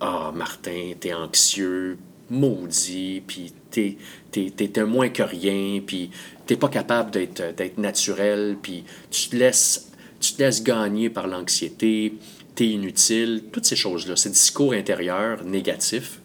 [0.00, 1.98] Ah, Martin, t'es anxieux,
[2.30, 3.96] maudit, puis t'es
[4.34, 6.10] es, un moins que rien, puis
[6.46, 12.14] t'es pas capable d'être naturel, puis tu te laisses, tu te laisses gagner par l'anxiété,
[12.54, 16.20] t'es inutile, toutes ces choses-là, ces discours intérieurs négatifs,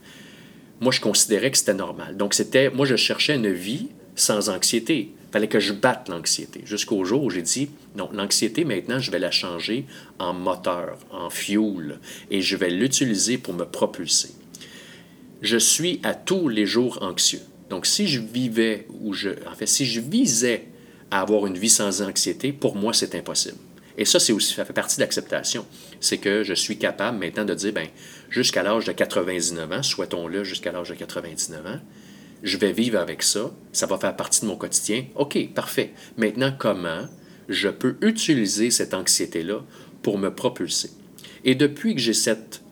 [0.82, 2.18] moi, je considérais que c'était normal.
[2.18, 5.12] Donc, c'était, moi, je cherchais une vie sans anxiété.
[5.30, 6.62] Il fallait que je batte l'anxiété.
[6.66, 9.86] Jusqu'au jour où j'ai dit, non, l'anxiété, maintenant, je vais la changer
[10.18, 12.00] en moteur, en fuel,
[12.32, 14.32] et je vais l'utiliser pour me propulser.
[15.42, 17.42] Je suis à tous les jours anxieux.
[17.70, 20.68] Donc, si je vivais, ou je, en fait, si je visais
[21.10, 23.58] à avoir une vie sans anxiété, pour moi, c'est impossible.
[23.98, 25.66] Et ça, c'est aussi, ça fait partie de l'acceptation.
[26.00, 27.88] C'est que je suis capable maintenant de dire, ben,
[28.30, 31.80] jusqu'à l'âge de 99 ans, souhaitons-le jusqu'à l'âge de 99 ans,
[32.44, 35.06] je vais vivre avec ça, ça va faire partie de mon quotidien.
[35.16, 35.94] OK, parfait.
[36.18, 37.08] Maintenant, comment
[37.50, 39.64] je peux utiliser cette anxiété-là
[40.02, 40.92] pour me propulser?
[41.44, 42.64] Et depuis que j'ai cette,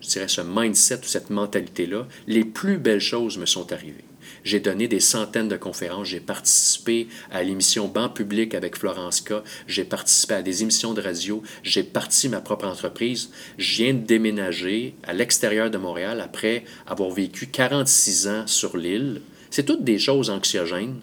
[0.00, 4.04] je dirais, ce mindset ou cette mentalité-là, les plus belles choses me sont arrivées.
[4.44, 6.08] J'ai donné des centaines de conférences.
[6.08, 9.34] J'ai participé à l'émission Banc public avec Florence K.
[9.66, 11.42] J'ai participé à des émissions de radio.
[11.62, 13.30] J'ai parti ma propre entreprise.
[13.58, 19.22] Je viens de déménager à l'extérieur de Montréal après avoir vécu 46 ans sur l'île.
[19.50, 21.00] C'est toutes des choses anxiogènes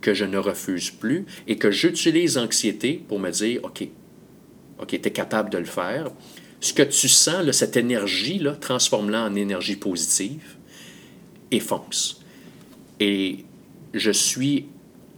[0.00, 3.88] que je ne refuse plus et que j'utilise anxiété pour me dire, OK,
[4.78, 6.10] OK, tu es capable de le faire.
[6.60, 10.56] Ce que tu sens, cette énergie, transforme-la en énergie positive
[11.50, 12.20] et fonce.
[12.98, 13.44] Et
[13.94, 14.66] je suis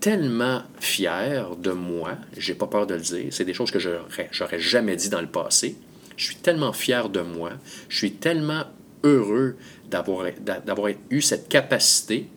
[0.00, 4.60] tellement fier de moi, j'ai pas peur de le dire, c'est des choses que j'aurais
[4.60, 5.76] jamais dit dans le passé.
[6.16, 7.52] Je suis tellement fier de moi,
[7.88, 8.64] je suis tellement
[9.04, 9.56] heureux
[9.90, 12.28] d'avoir eu cette capacité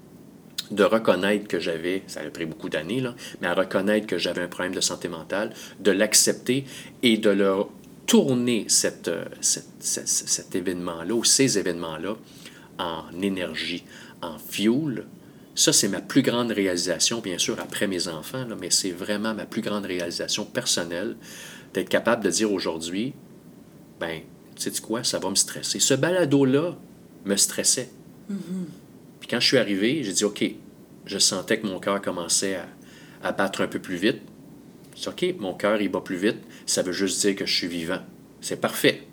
[0.71, 3.03] de reconnaître que j'avais, ça a pris beaucoup d'années,
[3.41, 6.63] mais à reconnaître que j'avais un problème de santé mentale, de l'accepter
[7.03, 7.69] et de leur
[8.12, 12.17] tourner cette, cet événement-là ou ces événements-là
[12.78, 13.86] en énergie,
[14.21, 15.06] en fuel,
[15.56, 19.45] ça, c'est ma plus grande réalisation, bien sûr, après mes enfants, mais c'est vraiment ma
[19.45, 21.15] plus grande réalisation personnelle
[21.74, 23.13] d'être capable de dire aujourd'hui,
[24.02, 24.19] ben,
[24.58, 25.80] tu sais quoi, ça va me stresser.
[25.80, 26.78] Ce balado-là
[27.24, 27.91] me stressait.
[28.30, 28.65] Mm-hmm.
[29.21, 30.43] Puis quand je suis arrivé, j'ai dit, OK,
[31.06, 32.67] je sentais que mon cœur commençait à,
[33.24, 34.19] à, battre un peu plus vite.
[35.07, 38.01] OK, mon cœur, il bat plus vite, ça veut juste dire que je suis vivant.
[38.39, 39.03] C'est parfait.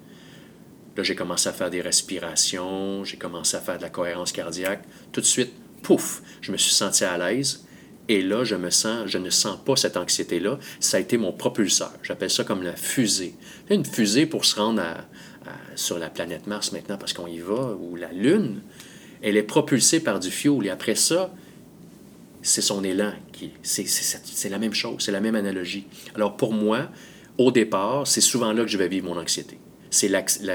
[0.96, 4.82] Là, j'ai commencé à faire des respirations, j'ai commencé à faire de la cohérence cardiaque.
[5.12, 7.64] Tout de suite, pouf, je me suis senti à l'aise.
[8.08, 10.58] Et là, je me sens, je ne sens pas cette anxiété-là.
[10.80, 11.92] Ça a été mon propulseur.
[12.02, 13.34] J'appelle ça comme la fusée.
[13.68, 14.82] Une fusée pour se rendre
[15.76, 18.62] sur la planète Mars maintenant parce qu'on y va, ou la Lune,
[19.22, 20.66] elle est propulsée par du fioul.
[20.66, 21.30] Et après ça,
[22.48, 23.12] c'est son élan.
[23.32, 25.86] qui C'est la même chose, c'est la même analogie.
[26.14, 26.88] Alors pour moi,
[27.36, 29.58] au départ, c'est souvent là que je vais vivre mon anxiété
[29.90, 30.08] c'est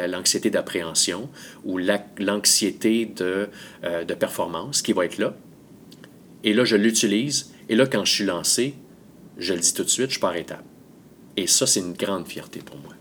[0.08, 1.30] l'anxiété d'appréhension
[1.64, 1.80] ou
[2.20, 3.50] l'anxiété de,
[3.84, 5.36] euh, de performance qui va être là.
[6.44, 7.52] Et là, je l'utilise.
[7.70, 8.76] Et là, quand je suis lancé,
[9.38, 10.66] je le dis tout de suite, je pars étape.
[11.38, 12.94] Et ça, c'est une grande fierté pour moi.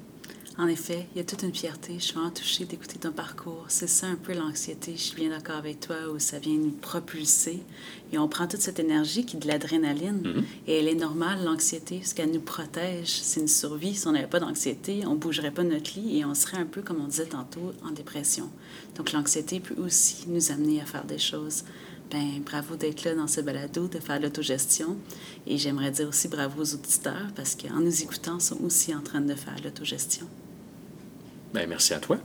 [0.63, 1.95] En effet, il y a toute une fierté.
[1.95, 3.65] Je suis vraiment touchée d'écouter ton parcours.
[3.67, 4.93] C'est ça un peu l'anxiété.
[4.93, 7.65] Je suis bien d'accord avec toi où ça vient nous propulser.
[8.13, 10.23] Et on prend toute cette énergie qui est de l'adrénaline.
[10.23, 10.45] Mm-hmm.
[10.69, 13.09] Et elle est normale, l'anxiété, parce qu'elle nous protège.
[13.09, 13.97] C'est une survie.
[13.97, 16.67] Si on n'avait pas d'anxiété, on ne bougerait pas notre lit et on serait un
[16.67, 18.49] peu, comme on disait tantôt, en dépression.
[18.95, 21.65] Donc l'anxiété peut aussi nous amener à faire des choses.
[22.13, 24.97] Ben, bravo d'être là dans ce balado, de faire l'autogestion.
[25.45, 29.01] Et j'aimerais dire aussi bravo aux auditeurs parce qu'en nous écoutant, ils sont aussi en
[29.01, 30.29] train de faire l'autogestion.
[31.53, 32.17] Ben, merci à toi.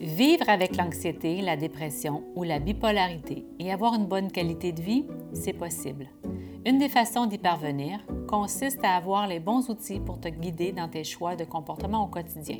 [0.00, 5.04] Vivre avec l'anxiété, la dépression ou la bipolarité et avoir une bonne qualité de vie,
[5.32, 6.08] c'est possible.
[6.66, 10.88] Une des façons d'y parvenir consiste à avoir les bons outils pour te guider dans
[10.88, 12.58] tes choix de comportement au quotidien.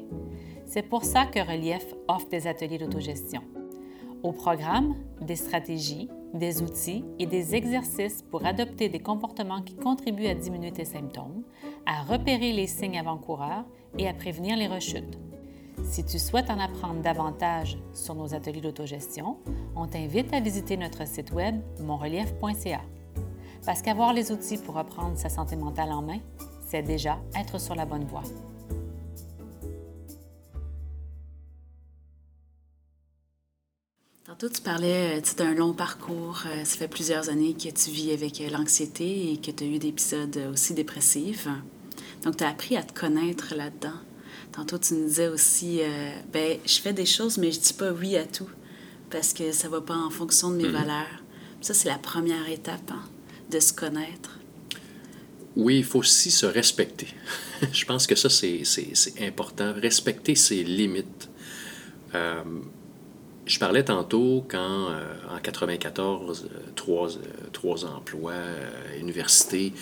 [0.66, 3.42] C'est pour ça que Relief offre des ateliers d'autogestion.
[4.22, 10.26] Au programme, des stratégies, des outils et des exercices pour adopter des comportements qui contribuent
[10.26, 11.42] à diminuer tes symptômes,
[11.86, 13.64] à repérer les signes avant-coureurs
[13.96, 15.18] et à prévenir les rechutes.
[15.84, 19.38] Si tu souhaites en apprendre davantage sur nos ateliers d'autogestion,
[19.76, 22.80] on t'invite à visiter notre site web monrelief.ca.
[23.64, 26.18] Parce qu'avoir les outils pour reprendre sa santé mentale en main,
[26.66, 28.22] c'est déjà être sur la bonne voie.
[34.28, 36.42] Tantôt, tu parlais euh, d'un long parcours.
[36.46, 39.66] Euh, ça fait plusieurs années que tu vis avec euh, l'anxiété et que tu as
[39.66, 41.48] eu des épisodes aussi dépressifs.
[42.28, 43.96] Donc, tu as appris à te connaître là-dedans.
[44.52, 45.80] Tantôt, tu nous disais aussi,
[46.30, 48.50] ben, je fais des choses, mais je dis pas oui à tout
[49.08, 50.72] parce que ça va pas en fonction de mes mm-hmm.
[50.72, 51.22] valeurs.
[51.62, 53.00] Ça, c'est la première étape, hein,
[53.50, 54.38] de se connaître.
[55.56, 57.08] Oui, il faut aussi se respecter.
[57.72, 58.62] je pense que ça, c'est
[59.22, 59.72] important.
[59.72, 61.30] Respecter ses limites
[63.48, 67.08] je parlais tantôt quand, euh, en 94, trois,
[67.52, 68.34] trois emplois,
[69.00, 69.72] université,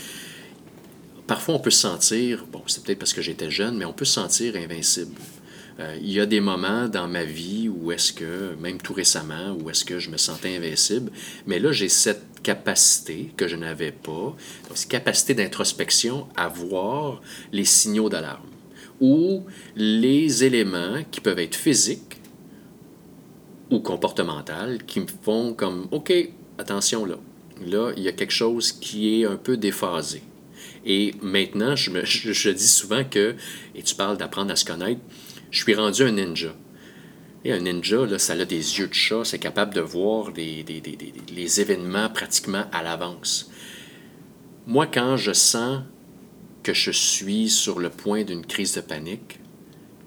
[1.26, 4.04] parfois on peut se sentir, bon, c'est peut-être parce que j'étais jeune, mais on peut
[4.04, 5.14] se sentir invincible.
[6.00, 9.68] il y a des moments dans ma vie où est-ce que, même tout récemment, où
[9.68, 11.10] est-ce que je me sentais invincible,
[11.46, 14.34] mais là j'ai cette capacité que je n'avais pas,
[14.74, 17.20] cette capacité d'introspection à voir
[17.52, 18.48] les signaux d'alarme
[19.00, 22.20] ou les éléments qui peuvent être physiques
[23.70, 26.12] ou comportementaux qui me font comme OK,
[26.58, 27.16] attention là.
[27.66, 30.22] Là, il y a quelque chose qui est un peu déphasé.
[30.86, 33.34] Et maintenant, je, dis souvent que,
[33.74, 35.00] et tu parles d'apprendre à se connaître,
[35.50, 36.54] je suis rendu un ninja.
[37.44, 41.60] Et un ninja, là, ça a des yeux de chat, c'est capable de voir les
[41.60, 43.50] événements pratiquement à l'avance.
[44.66, 45.82] Moi, quand je sens
[46.62, 49.38] que je suis sur le point d'une crise de panique,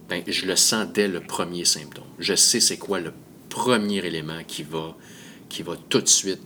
[0.10, 2.08] ben, je le sens dès le premier symptôme.
[2.20, 3.14] Je sais c'est quoi le
[3.50, 4.98] premier élément qui va,
[5.50, 6.42] qui va tout de suite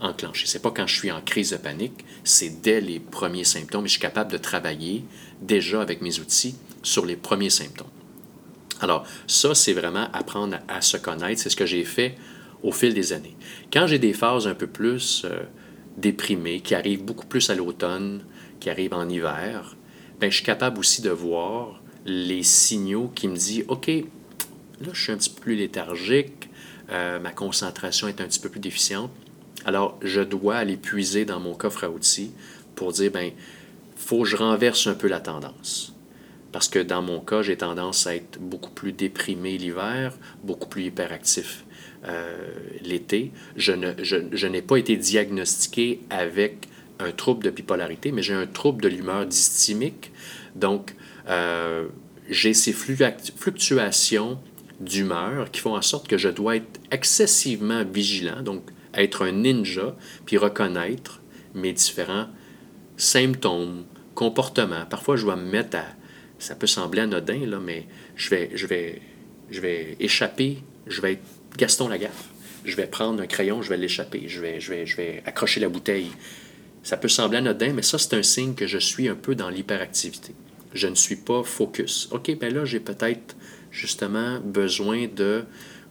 [0.00, 0.46] enclencher.
[0.46, 3.88] C'est pas quand je suis en crise de panique, c'est dès les premiers symptômes et
[3.88, 5.04] je suis capable de travailler
[5.40, 7.86] déjà avec mes outils sur les premiers symptômes.
[8.80, 11.40] Alors, ça, c'est vraiment apprendre à, se connaître.
[11.40, 12.16] C'est ce que j'ai fait
[12.62, 13.36] au fil des années.
[13.72, 15.44] Quand j'ai des phases un peu plus euh,
[15.96, 18.24] déprimées, qui arrivent beaucoup plus à l'automne,
[18.60, 19.76] qui arrive en hiver,
[20.20, 25.00] ben, je suis capable aussi de voir les signaux qui me disent OK, là, je
[25.00, 26.50] suis un petit peu plus léthargique,
[26.90, 29.10] euh, ma concentration est un petit peu plus déficiente.
[29.66, 32.30] Alors, je dois aller puiser dans mon coffre à outils
[32.76, 33.32] pour dire ben,
[33.96, 35.92] faut que je renverse un peu la tendance.
[36.52, 40.84] Parce que dans mon cas, j'ai tendance à être beaucoup plus déprimé l'hiver, beaucoup plus
[40.84, 41.64] hyperactif
[42.06, 42.38] euh,
[42.80, 43.32] l'été.
[43.56, 46.68] Je, ne, je, je n'ai pas été diagnostiqué avec
[47.00, 50.12] un trouble de bipolarité, mais j'ai un trouble de l'humeur dysthymique.
[50.54, 50.94] Donc,
[51.28, 51.88] euh,
[52.30, 54.38] j'ai ces fluctuations
[54.78, 58.62] d'humeur qui font en sorte que je dois être excessivement vigilant, donc
[58.96, 61.20] être un ninja, puis reconnaître
[61.54, 62.28] mes différents
[62.96, 64.86] symptômes, comportements.
[64.88, 65.84] Parfois, je dois me mettre à...
[66.38, 69.00] Ça peut sembler anodin, là, mais je vais, je vais,
[69.50, 71.24] je vais échapper, je vais être
[71.56, 72.28] Gaston Lagaffe.
[72.64, 75.60] Je vais prendre un crayon, je vais l'échapper, je vais, je, vais, je vais accrocher
[75.60, 76.10] la bouteille,
[76.86, 79.48] ça peut sembler anodin, mais ça, c'est un signe que je suis un peu dans
[79.48, 80.34] l'hyperactivité.
[80.72, 82.08] Je ne suis pas focus.
[82.12, 83.36] OK, ben là, j'ai peut-être
[83.72, 85.42] justement besoin de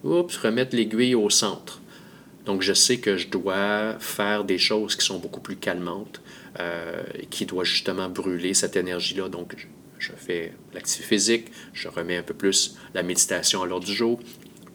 [0.05, 1.81] oups, remettre l'aiguille au centre.
[2.45, 6.21] Donc, je sais que je dois faire des choses qui sont beaucoup plus calmantes,
[6.59, 9.29] euh, qui doivent justement brûler cette énergie-là.
[9.29, 9.55] Donc,
[9.97, 14.19] je, fais l'activité physique, je remets un peu plus la méditation à l'ordre du jour.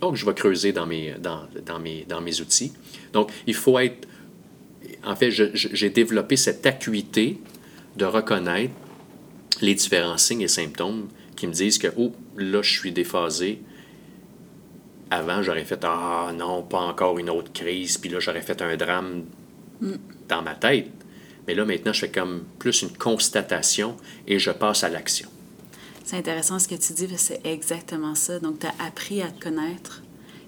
[0.00, 2.72] Donc, je vais creuser dans mes, dans, dans, mes, dans mes outils.
[3.12, 4.08] Donc, il faut être
[5.04, 7.38] en fait, j'ai développé cette acuité
[7.96, 8.72] de reconnaître
[9.60, 13.60] les différents signes et symptômes qui me disent que, oh, là, je suis déphasé.
[15.10, 18.76] Avant, j'aurais fait, ah non, pas encore une autre crise, puis là, j'aurais fait un
[18.76, 19.24] drame
[20.28, 20.90] dans ma tête.
[21.46, 23.96] Mais là, maintenant, je fais comme plus une constatation
[24.26, 25.28] et je passe à l'action.
[26.04, 28.38] C'est intéressant ce que tu dis, c'est exactement ça.
[28.38, 30.02] Donc, tu as appris à te connaître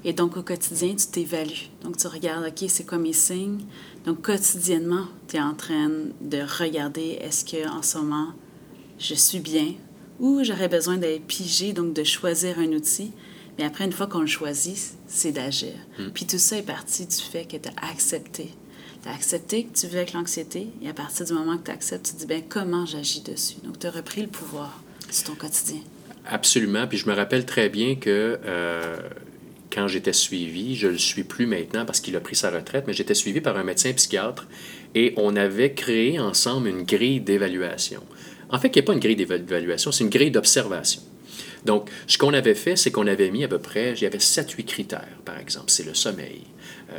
[0.05, 1.71] et donc, au quotidien, tu t'évalues.
[1.83, 3.61] Donc, tu regardes, OK, c'est quoi mes signes?
[4.05, 5.89] Donc, quotidiennement, tu es en train
[6.21, 8.33] de regarder est-ce que en ce moment,
[8.99, 9.75] je suis bien
[10.19, 13.13] ou j'aurais besoin d'être pigé, donc de choisir un outil?
[13.59, 15.75] Mais après, une fois qu'on le choisit, c'est d'agir.
[15.99, 16.09] Hmm.
[16.15, 18.51] Puis tout ça est parti du fait que tu as accepté.
[19.03, 21.71] Tu as accepté que tu vis avec l'anxiété et à partir du moment que tu
[21.71, 23.57] acceptes, tu te dis, bien, comment j'agis dessus?
[23.65, 25.81] Donc, tu as repris le pouvoir sur ton quotidien.
[26.27, 26.87] Absolument.
[26.87, 28.97] Puis je me rappelle très bien que euh,
[29.73, 32.85] quand j'étais suivi, je ne le suis plus maintenant parce qu'il a pris sa retraite,
[32.87, 34.47] mais j'étais suivi par un médecin psychiatre
[34.95, 38.03] et on avait créé ensemble une grille d'évaluation.
[38.51, 41.03] En fait, il n'y a pas une grille d'évaluation, c'est une grille d'observation.
[41.65, 44.19] Donc, ce qu'on avait fait, c'est qu'on avait mis à peu près, il y avait
[44.19, 45.71] 7-8 critères, par exemple.
[45.71, 46.43] C'est le sommeil,
[46.91, 46.97] euh,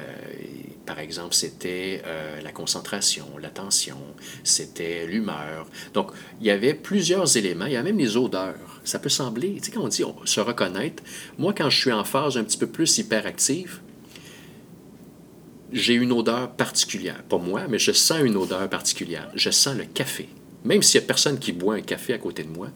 [0.86, 3.98] par exemple, c'était euh, la concentration, l'attention,
[4.44, 5.68] c'était l'humeur.
[5.94, 8.82] Donc, il y avait plusieurs éléments, il y a même les odeurs.
[8.84, 11.04] Ça peut sembler, tu sais, quand on dit se reconnaître,
[11.38, 13.80] moi, quand je suis en phase un petit peu plus hyperactive,
[15.72, 17.24] j'ai une odeur particulière.
[17.24, 19.30] Pas moi, mais je sens une odeur particulière.
[19.36, 20.30] Je sens le café.
[20.64, 22.70] Même s'il n'y a personne qui boit un café à côté de moi,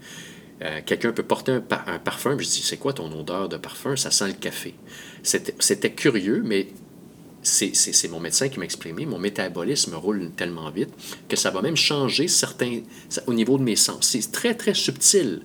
[0.61, 3.95] euh, quelqu'un peut porter un, parfum, je dis, c'est quoi ton odeur de parfum?
[3.95, 4.73] Ça sent le café.
[5.23, 6.67] C'était curieux, mais
[7.43, 10.89] c'est mon médecin qui m'a exprimé, mon métabolisme roule tellement vite
[11.29, 12.81] que ça va même changer certains
[13.25, 14.07] au niveau de mes sens.
[14.07, 15.41] C'est très, très subtil.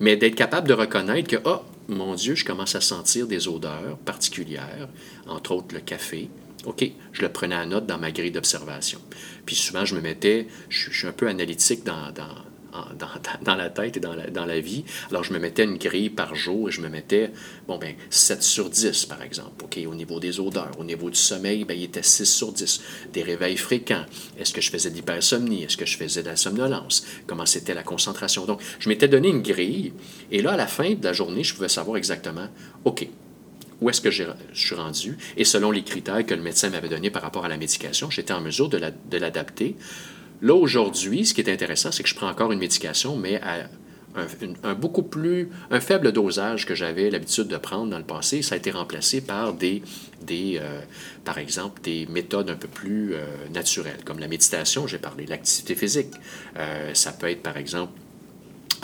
[0.00, 3.98] Mais d'être capable de reconnaître que, oh, mon Dieu, je commence à sentir des odeurs
[4.04, 4.88] particulières,
[5.26, 6.28] entre autres le café.
[6.64, 9.00] OK, je le prenais à note dans ma grille d'observation.
[9.46, 12.12] Puis souvent, je me mettais, je, suis un peu analytique dans,
[13.56, 14.84] la tête et dans la, dans la vie.
[15.10, 17.30] Alors, je me mettais une grille par jour et je me mettais,
[17.66, 19.64] bon, ben 7 sur 10, par exemple.
[19.64, 22.82] OK, au niveau des odeurs, au niveau du sommeil, ben, il était 6 sur 10.
[23.12, 24.04] Des réveils fréquents.
[24.38, 25.64] Est-ce que je faisais de l'hypersomnie?
[25.64, 27.04] Est-ce que je faisais de la somnolence?
[27.26, 28.44] Comment c'était la concentration?
[28.44, 29.92] Donc, je m'étais donné une grille
[30.30, 32.48] et là, à la fin de la journée, je pouvais savoir exactement,
[32.84, 33.08] OK,
[33.80, 37.10] où est-ce que je suis rendu, et selon les critères que le médecin m'avait donnés
[37.10, 39.76] par rapport à la médication, j'étais en mesure de l'adapter.
[40.40, 43.68] Là, aujourd'hui, ce qui est intéressant, c'est que je prends encore une médication, mais à
[44.64, 48.42] un, beaucoup plus, un faible dosage que j'avais l'habitude de prendre dans le passé.
[48.42, 49.82] Ça a été remplacé par des,
[50.30, 50.80] euh,
[51.24, 55.74] par exemple, des méthodes un peu plus euh, naturelles, comme la méditation, j'ai parlé, l'activité
[55.74, 56.12] physique.
[56.56, 57.92] Euh, ça peut être, par exemple,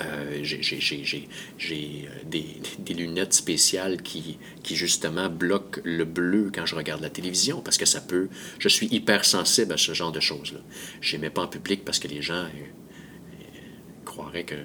[0.01, 1.29] euh, j'ai
[1.71, 2.47] euh, des,
[2.79, 7.79] des, lunettes spéciales qui, qui, justement, bloquent le bleu quand je regarde la télévision, parce
[7.79, 8.29] que ça peut...
[8.59, 10.61] Je suis hypersensible à ce genre de choses-là.
[11.01, 12.49] Je mets pas en public parce que les gens euh,
[14.05, 14.57] croiraient que...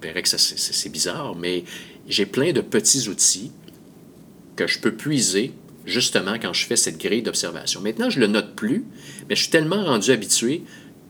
[0.00, 1.64] que c'est bizarre, mais
[2.06, 3.52] j'ai plein de petits outils
[4.56, 5.52] que je peux puiser
[5.84, 7.80] justement quand je fais cette grille d'observation.
[7.80, 8.84] Maintenant, je le note plus,
[9.28, 10.62] mais je suis tellement rendu habitué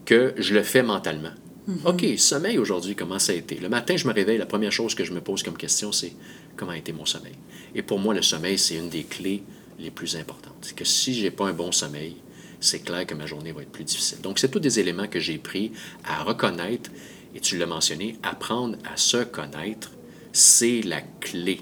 [0.05, 1.33] que je le fais mentalement.
[1.69, 1.81] Mhm.
[1.85, 3.57] OK, sommeil aujourd'hui, comment ça a été?
[3.57, 6.13] Le matin, je me réveille, la première chose que je me pose comme question, c'est
[6.57, 7.35] comment a été mon sommeil?
[7.75, 9.43] Et pour moi, le sommeil, c'est une des clés
[9.79, 10.57] les plus importantes.
[10.63, 12.17] C'est que si je n'ai pas un bon sommeil,
[12.59, 14.23] c'est clair que ma journée va être plus difficile.
[14.23, 15.73] Donc, c'est tous des éléments que j'ai pris
[16.05, 16.91] à reconnaître,
[17.35, 19.93] et tu l'as mentionné, apprendre à se connaître,
[20.33, 21.61] c'est la clé.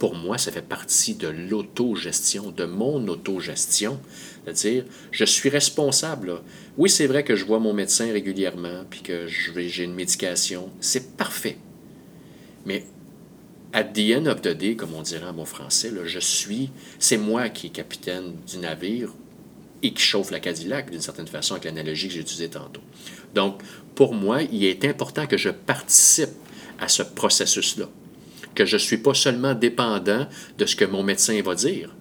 [0.00, 4.00] Pour moi, ça fait partie de l'autogestion, de mon autogestion.
[4.44, 6.40] C'est-à-dire, je suis responsable.
[6.76, 10.70] Oui, c'est vrai que je vois mon médecin régulièrement, puis que j'ai une médication.
[10.80, 11.58] C'est parfait.
[12.66, 12.84] Mais
[13.72, 16.70] at the end of the day, comme on dirait en mon français, là, je suis,
[16.98, 19.10] c'est moi qui est capitaine du navire
[19.82, 22.82] et qui chauffe la Cadillac, d'une certaine façon, avec l'analogie que j'ai utilisée tantôt.
[23.34, 23.60] Donc,
[23.94, 26.30] pour moi, il est important que je participe
[26.80, 27.88] à ce processus-là,
[28.54, 30.26] que je ne suis pas seulement dépendant
[30.58, 31.94] de ce que mon médecin va dire,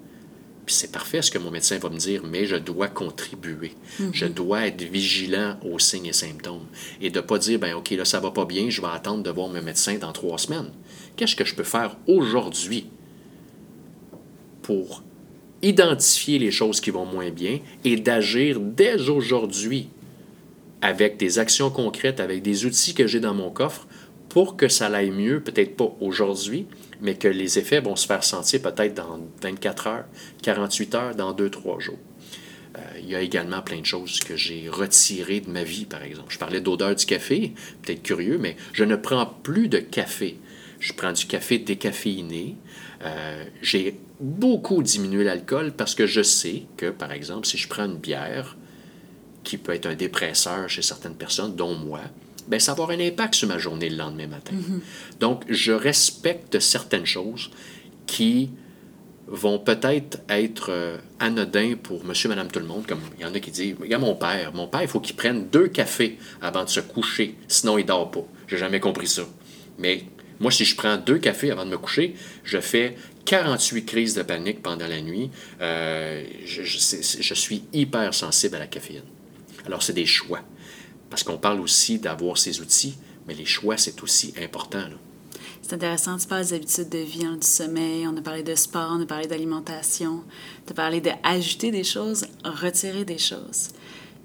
[0.68, 3.74] c'est parfait ce que mon médecin va me dire, mais je dois contribuer.
[4.00, 4.12] Mhm.
[4.14, 6.66] Je dois être vigilant aux signes et symptômes.
[7.02, 9.24] Et de ne pas dire, ben OK, là, ça va pas bien, je vais attendre
[9.24, 10.72] de voir mon médecin dans trois semaines.
[11.16, 12.88] Qu'est-ce que je peux faire aujourd'hui
[14.62, 15.04] pour
[15.62, 19.90] identifier les choses qui vont moins bien et d'agir dès aujourd'hui
[20.82, 23.88] avec des actions concrètes, avec des outils que j'ai dans mon coffre
[24.30, 26.66] pour que ça aille mieux, peut-être pas aujourd'hui,
[27.02, 30.06] mais que les effets vont se faire sentir peut-être dans 24 heures,
[30.44, 31.98] 48 heures, dans 2-3 jours.
[32.78, 36.04] Euh, il y a également plein de choses que j'ai retirées de ma vie, par
[36.04, 36.32] exemple.
[36.32, 40.38] Je parlais d'odeur du café, peut-être curieux, mais je ne prends plus de café.
[40.80, 42.56] Je prends du café décaféiné.
[43.04, 47.86] Euh, j'ai beaucoup diminué l'alcool parce que je sais que, par exemple, si je prends
[47.86, 48.56] une bière,
[49.44, 52.02] qui peut être un dépresseur chez certaines personnes, dont moi,
[52.48, 54.54] ben, ça va avoir un impact sur ma journée le lendemain matin.
[54.56, 55.20] Mm-hmm.
[55.20, 57.52] Donc, je respecte certaines choses
[58.06, 58.50] qui
[59.28, 63.34] vont peut-être être euh, anodins pour monsieur, madame, tout le monde, comme il y en
[63.34, 66.66] a qui disent, regarde mon père, mon père, il faut qu'il prenne deux cafés avant
[66.66, 68.26] de se coucher, sinon il dort pas.
[68.48, 69.24] J'ai jamais compris ça.
[69.80, 70.04] Mais
[70.42, 74.24] moi, si je prends deux cafés avant de me coucher, je fais 48 crises de
[74.24, 75.30] panique pendant la nuit.
[75.62, 79.04] Euh, je, je suis hyper sensible à la caféine.
[79.66, 80.42] Alors, c'est des choix.
[81.12, 82.98] Parce qu'on parle aussi d'avoir ces outils,
[83.28, 84.86] mais les choix, c'est aussi important.
[85.62, 88.56] C'est intéressant, tu parles des habitudes de vie, hein, du sommeil, on a parlé de
[88.56, 90.24] sport, on a parlé d'alimentation,
[90.66, 93.70] tu as parlé d'ajouter des choses, retirer des choses.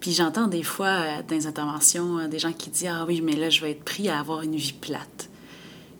[0.01, 3.21] Puis j'entends des fois euh, dans les interventions euh, des gens qui disent Ah oui,
[3.21, 5.29] mais là, je vais être pris à avoir une vie plate.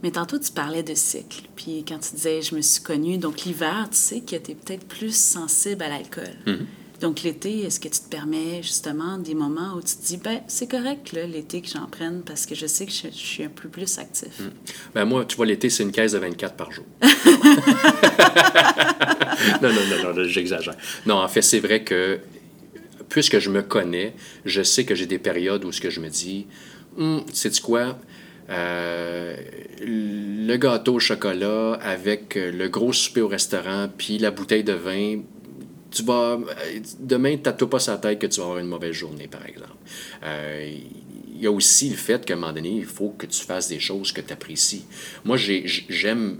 [0.03, 1.49] Mais tantôt, tu parlais de cycle.
[1.57, 4.55] Puis quand tu disais Je me suis connue, donc l'hiver, tu sais que tu es
[4.55, 6.35] peut-être plus sensible à l'alcool.
[6.47, 6.67] Mm-hmm.
[7.01, 10.41] Donc, l'été, est-ce que tu te permets justement des moments où tu te dis, ben
[10.49, 13.69] c'est correct, l'été, que j'en prenne parce que je sais que je, suis un peu
[13.69, 14.41] plus actif?
[14.41, 14.51] Hmm.
[14.95, 16.87] Ben moi, tu vois, l'été, c'est une caisse de 24 par jour.
[17.03, 17.09] non,
[19.63, 20.77] non, non, non, j'exagère.
[21.05, 22.21] Non, en fait, c'est vrai que
[23.09, 26.09] puisque je me connais, je sais que j'ai des périodes où ce que je me
[26.09, 26.47] dis,
[26.99, 27.99] hum, sais-tu quoi?
[28.49, 29.37] Euh,
[29.81, 35.21] le gâteau au chocolat avec le gros souper au restaurant, puis la bouteille de vin,
[35.97, 36.39] tu vas.
[36.39, 39.77] Euh, demain, tu pas sa tête que tu vas avoir une mauvaise journée, par exemple.
[40.23, 40.79] Euh,
[41.33, 43.69] il y a aussi le fait qu'à un moment donné, il faut que tu fasses
[43.69, 44.87] des choses que tu apprécies.
[45.25, 46.39] Moi, j'aime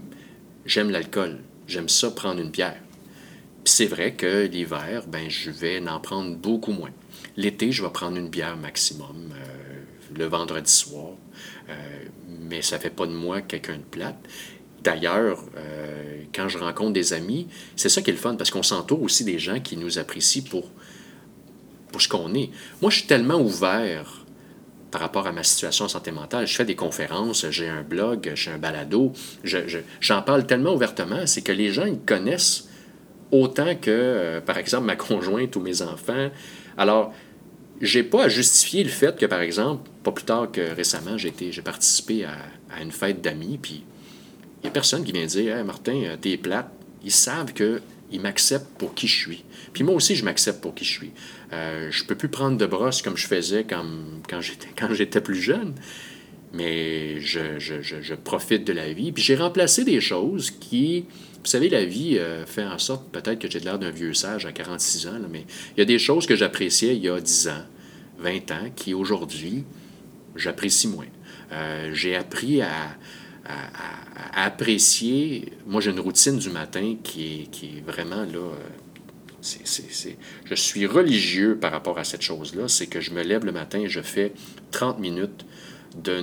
[0.67, 1.39] l'alcool.
[1.67, 2.81] J'aime ça prendre une bière.
[3.65, 6.91] C'est vrai que l'hiver, ben, je vais en prendre beaucoup moins.
[7.35, 11.13] L'été, je vais prendre une bière maximum euh, le vendredi soir.
[12.49, 14.17] mais ça fait pas de moi quelqu'un de plate.
[14.87, 18.63] D'ailleurs, euh, quand je rencontre des amis, c'est ça qui est le fun, parce qu'on
[18.63, 20.71] s'entoure aussi des gens qui nous apprécient pour,
[21.91, 22.51] pour ce qu'on est.
[22.81, 24.23] Moi, je suis tellement ouvert
[24.89, 26.47] par rapport à ma situation de santé mentale.
[26.47, 29.11] Je fais des conférences, j'ai un blog, j'ai un balado.
[29.99, 32.69] J'en parle tellement ouvertement, c'est que les gens ils connaissent
[33.33, 36.29] autant que, euh, par exemple, ma conjointe ou mes enfants.
[36.77, 37.11] Alors,
[37.81, 41.61] j'ai pas à justifier le fait que, par exemple, pas plus tard que récemment, j'ai
[41.61, 42.37] participé à,
[42.73, 43.83] à, une fête d'amis, puis
[44.71, 46.71] personne qui vient dire hey, Martin, euh, t'es plate.
[47.03, 49.43] Ils savent qu'ils m'acceptent pour qui je suis.
[49.73, 51.11] Puis moi aussi, je m'accepte pour qui je suis.
[51.53, 55.75] Euh, je peux plus prendre de brosse comme je faisais quand, j'étais plus jeune,
[56.53, 59.11] mais je, profite de la vie.
[59.11, 63.39] Puis j'ai remplacé des choses qui, vous savez, la vie euh, fait en sorte peut-être
[63.39, 65.45] que j'ai l'air d'un vieux sage à 46 ans, mais
[65.75, 67.65] il y a des choses que j'appréciais il y a 10 ans,
[68.19, 69.63] 20 ans, qui aujourd'hui,
[70.35, 71.05] j'apprécie moins.
[71.93, 72.97] J'ai appris à,
[73.47, 75.53] à, apprécier.
[75.65, 78.37] Moi, j'ai une routine du matin qui est, qui est vraiment là.
[78.37, 78.53] Euh,
[79.41, 82.67] c'est, je suis religieux par rapport à cette chose-là.
[82.67, 84.33] C'est que je me lève le matin et je fais
[84.71, 85.45] 30 minutes
[86.03, 86.21] de,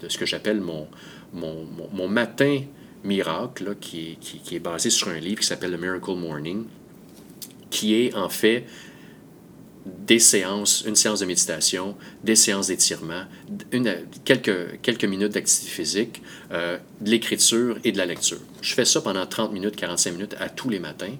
[0.00, 0.88] de, ce que j'appelle mon,
[1.32, 2.62] mon, mon, matin
[3.04, 6.64] miracle, qui, est, qui, qui, est basé sur un livre qui s'appelle The Miracle Morning,
[7.68, 8.64] qui est en fait
[9.86, 13.24] des séances, une séance de méditation, des séances d'étirement,
[14.24, 16.22] quelques, quelques minutes d'activité physique,
[16.52, 18.38] euh, de l'écriture et de la lecture.
[18.60, 21.14] Je fais ça pendant 30 minutes, 45 minutes à tous les matins.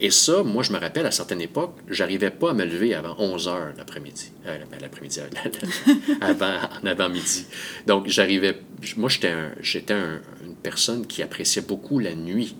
[0.00, 3.16] Et ça, moi, je me rappelle, à certaines époques, j'arrivais pas à me lever avant
[3.18, 4.30] 11 heures l'après-midi.
[4.46, 5.20] Euh, ben, l'après-midi,
[6.20, 6.46] avant,
[6.82, 7.46] en avant-midi.
[7.86, 8.60] Donc, j'arrivais...
[8.96, 12.54] Moi, j'étais, j'étais une personne qui appréciait beaucoup la nuit.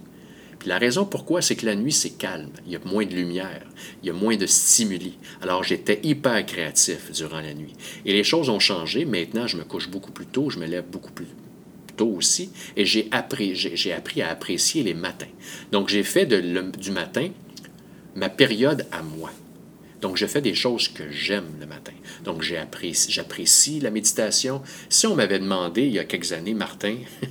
[0.59, 2.51] Puis la raison pourquoi, c'est que la nuit, c'est calme.
[2.67, 3.63] Il y a moins de lumière.
[4.03, 5.19] Il y a moins de stimuli.
[5.41, 7.75] Alors, j'étais hyper créatif durant la nuit.
[8.05, 9.05] Et les choses ont changé.
[9.05, 10.51] Maintenant, je me couche beaucoup plus tôt.
[10.51, 11.27] Je me lève beaucoup plus
[11.97, 12.51] tôt aussi.
[12.77, 13.53] Et j'ai appris,
[14.23, 15.27] à apprécier les matins.
[15.71, 17.29] Donc, j'ai fait de, du matin
[18.17, 19.31] ma période à moi.
[20.01, 21.93] Donc, je fais des choses que j'aime le matin.
[22.25, 24.63] Donc, j'apprécie la méditation.
[24.89, 26.97] Si on m'avait demandé il y a quelques années, Martin,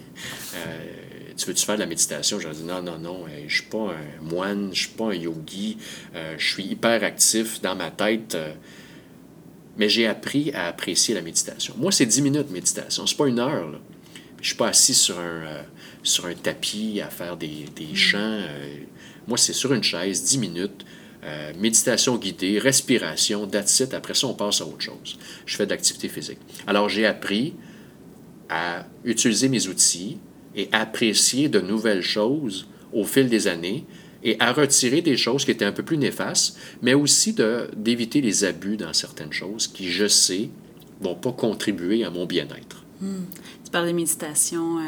[0.56, 1.07] euh,
[1.38, 2.40] tu veux-tu faire de la méditation?
[2.40, 5.06] J'aurais dit non, non, non, je ne suis pas un moine, je ne suis pas
[5.06, 5.78] un yogi,
[6.16, 8.36] euh, je suis hyper actif dans ma tête.
[8.36, 8.54] Euh,
[9.78, 11.76] mais j'ai appris à apprécier la méditation.
[11.78, 13.70] Moi, c'est 10 minutes de méditation, c'est pas une heure.
[13.70, 13.78] Là.
[14.38, 15.62] Je ne suis pas assis sur un, euh,
[16.02, 17.96] sur un tapis à faire des, des mm.
[17.96, 18.42] chants.
[19.28, 20.86] moi, c'est sur une chaise, 10 minutes.
[21.60, 23.94] méditation guidée, respiration, that's it.
[23.94, 25.20] Après ça, on passe à autre chose.
[25.46, 26.40] Je fais de l'activité physique.
[26.66, 27.54] Alors, j'ai appris
[28.50, 30.18] à utiliser mes outils,
[30.58, 33.86] et apprécier de nouvelles choses au fil des années
[34.24, 37.34] et à retirer des choses qui étaient un peu plus néfastes, mais aussi
[37.78, 40.49] d'éviter les abus dans certaines choses qui, je sais,
[40.99, 42.84] vont pas contribuer à mon bien-être.
[42.99, 43.26] Hmm.
[43.64, 44.82] Tu parles de méditation, euh,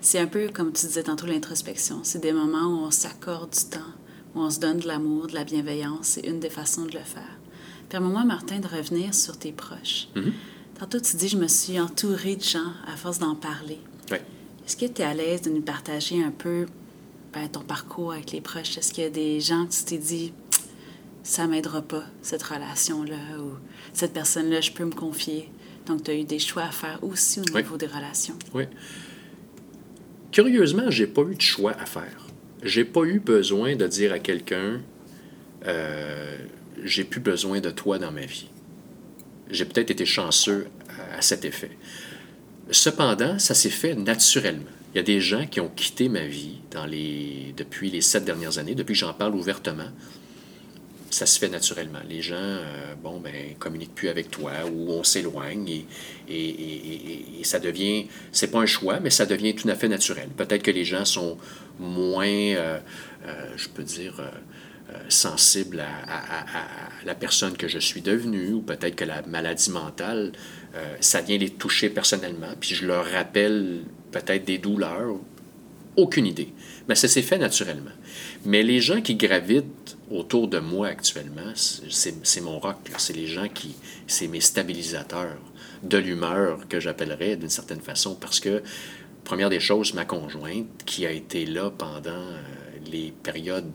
[0.00, 2.00] c'est un peu comme tu disais tantôt l'introspection.
[2.02, 3.92] C'est des moments où on s'accorde du temps,
[4.34, 6.06] où on se donne de l'amour, de la bienveillance.
[6.08, 7.38] C'est une des façons de le faire.
[7.88, 10.08] Permets-moi, Martin, de revenir sur tes proches.
[10.16, 10.32] Mm-hmm.
[10.80, 13.78] Tantôt, tu dis, je me suis entouré de gens à force d'en parler.
[14.10, 14.18] Oui.
[14.72, 16.64] Est-ce que tu es à l'aise de nous partager un peu
[17.34, 18.78] ben, ton parcours avec les proches?
[18.78, 20.32] Est-ce qu'il y a des gens que tu t'es dit,
[21.22, 23.50] ça m'aidera pas, cette relation-là, ou
[23.92, 25.50] cette personne-là, je peux me confier?
[25.84, 28.32] Donc, tu as eu des choix à faire aussi au niveau des relations.
[28.54, 28.64] Oui.
[30.30, 32.26] Curieusement, j'ai pas eu de choix à faire.
[32.62, 34.80] J'ai pas eu besoin de dire à quelqu'un,
[35.66, 36.38] euh,
[36.82, 38.48] j'ai plus besoin de toi dans ma vie.
[39.50, 40.66] J'ai peut-être été chanceux
[41.14, 41.76] à cet effet.
[42.72, 44.64] Cependant, ça s'est fait naturellement.
[44.94, 46.58] Il y a des gens qui ont quitté ma vie
[47.56, 49.88] depuis les sept dernières années, depuis que j'en parle ouvertement.
[51.10, 51.98] Ça se fait naturellement.
[52.08, 55.84] Les gens, euh, bon, ben, communiquent plus avec toi ou on s'éloigne
[56.28, 60.28] et, ça devient, c'est pas un choix, mais ça devient tout à fait naturel.
[60.34, 61.36] Peut-être que les gens sont
[61.78, 62.78] moins, euh,
[63.26, 64.14] euh, je peux dire,
[65.08, 66.46] sensibles à,
[67.06, 70.32] la personne que je suis devenue, ou peut-être que la maladie mentale
[70.74, 75.16] euh, ça vient les toucher personnellement, puis je leur rappelle peut-être des douleurs,
[75.96, 76.48] aucune idée.
[76.88, 77.90] Mais ça s'est fait naturellement.
[78.44, 82.76] Mais les gens qui gravitent autour de moi actuellement, c'est mon rock.
[82.98, 83.74] C'est les gens qui,
[84.06, 85.38] c'est mes stabilisateurs
[85.82, 88.62] de l'humeur que j'appellerais d'une certaine façon, parce que,
[89.24, 92.40] première des choses, ma conjointe, qui a été là pendant euh,
[92.90, 93.70] les périodes,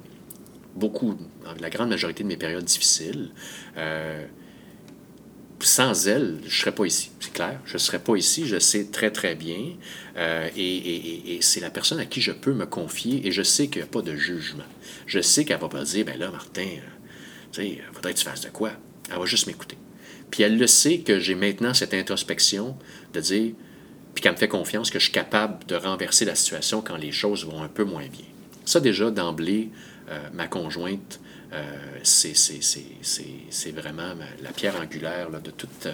[0.76, 1.16] beaucoup,
[1.60, 3.32] la grande majorité de mes périodes difficiles,
[3.78, 4.26] euh,
[5.60, 7.12] sans elle, je ne serais pas ici.
[7.20, 7.60] C'est clair.
[7.66, 8.48] Je ne serais pas ici.
[8.48, 9.74] Je sais très, très bien.
[10.18, 13.82] Euh, et, c'est la personne à qui je peux me confier et je sais qu'il
[13.82, 14.64] n'y a pas de jugement.
[15.06, 16.82] Je sais qu'elle ne va pas dire, ben là, Martin, euh,
[17.52, 18.72] tu sais, il faudrait que tu fasses de quoi?
[19.10, 19.78] Elle va juste m'écouter.
[20.30, 22.78] Puis elle le sait que j'ai maintenant cette introspection
[23.14, 23.54] de dire,
[24.14, 27.12] puis qu'elle me fait confiance que je suis capable de renverser la situation quand les
[27.12, 28.26] choses vont un peu moins bien.
[28.66, 29.70] Ça, déjà, d'emblée,
[30.10, 31.27] euh, ma conjointe euh,
[32.04, 35.88] c'est vraiment la pierre angulaire de, toute,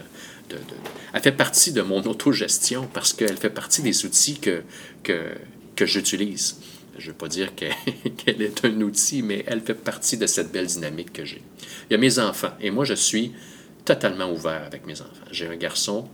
[1.14, 4.64] elle fait partie de mon autogestion parce qu'elle fait partie des outils que,
[5.04, 5.32] que,
[5.76, 6.58] que j'utilise.
[6.98, 10.52] Je ne veux pas dire qu'elle est un outil, mais elle fait partie de cette
[10.52, 11.42] belle dynamique que j'ai.
[11.90, 13.34] Il y a mes enfants, et moi, je suis
[13.86, 15.12] totalement ouvert avec mes enfants.
[15.32, 16.08] J'ai un garçon,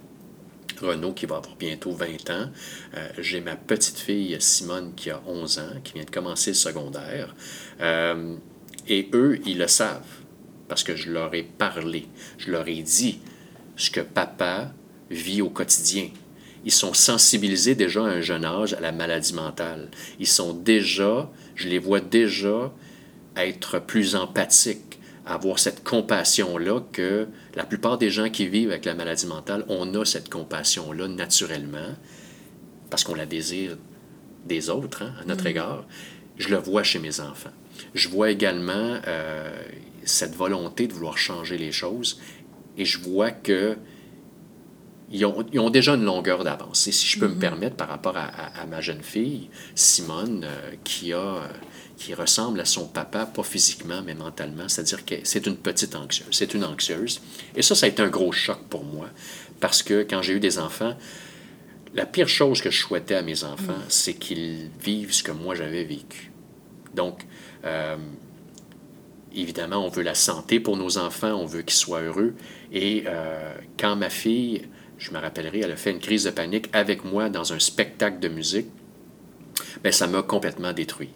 [0.81, 2.49] Renaud, qui va avoir bientôt 20 ans.
[2.95, 6.55] Euh, j'ai ma petite fille, Simone, qui a 11 ans, qui vient de commencer le
[6.55, 7.35] secondaire.
[7.81, 8.35] Euh,
[8.89, 10.03] et eux, ils le savent,
[10.67, 12.07] parce que je leur ai parlé.
[12.37, 13.19] Je leur ai dit
[13.75, 14.73] ce que papa
[15.09, 16.09] vit au quotidien.
[16.65, 19.89] Ils sont sensibilisés déjà à un jeune âge à la maladie mentale.
[20.19, 22.73] Ils sont déjà, je les vois déjà
[23.37, 28.95] être plus empathiques, avoir cette compassion-là que la plupart des gens qui vivent avec la
[28.95, 31.95] maladie mentale, on a cette compassion-là naturellement,
[32.89, 33.77] parce qu'on la désire
[34.45, 35.47] des autres, hein, à notre mm.
[35.47, 35.85] égard.
[36.39, 37.51] Je le vois chez mes enfants.
[37.93, 39.61] Je vois également euh,
[40.05, 42.19] cette volonté de vouloir changer les choses
[42.77, 43.77] et je vois que
[45.11, 46.87] ils ont, déjà une longueur d'avance.
[46.87, 47.39] Et si je peux me mm-hmm.
[47.39, 51.47] permettre par rapport à, ma jeune fille, Simone, euh, qui, a, euh,
[51.97, 56.27] qui ressemble à son papa, pas physiquement, mais mentalement, c'est-à-dire que c'est une petite anxieuse,
[56.31, 57.21] c'est une anxieuse.
[57.55, 59.09] Et ça, ça a été un gros choc pour moi,
[59.59, 60.95] parce que quand j'ai eu des enfants,
[61.93, 63.89] la pire chose que je souhaitais à mes enfants, mm.
[63.89, 66.31] c'est qu'ils vivent ce que moi j'avais vécu.
[66.93, 67.25] Donc,
[67.65, 67.97] euh,
[69.33, 72.33] évidemment, on veut la santé pour nos enfants, on veut qu'ils soient heureux.
[72.71, 73.05] Et
[73.77, 74.61] quand ma fille
[74.99, 78.19] je me rappellerai, elle a fait une crise de panique avec moi dans un spectacle
[78.19, 78.67] de musique.
[79.81, 81.09] Bien, ça m'a complètement détruit.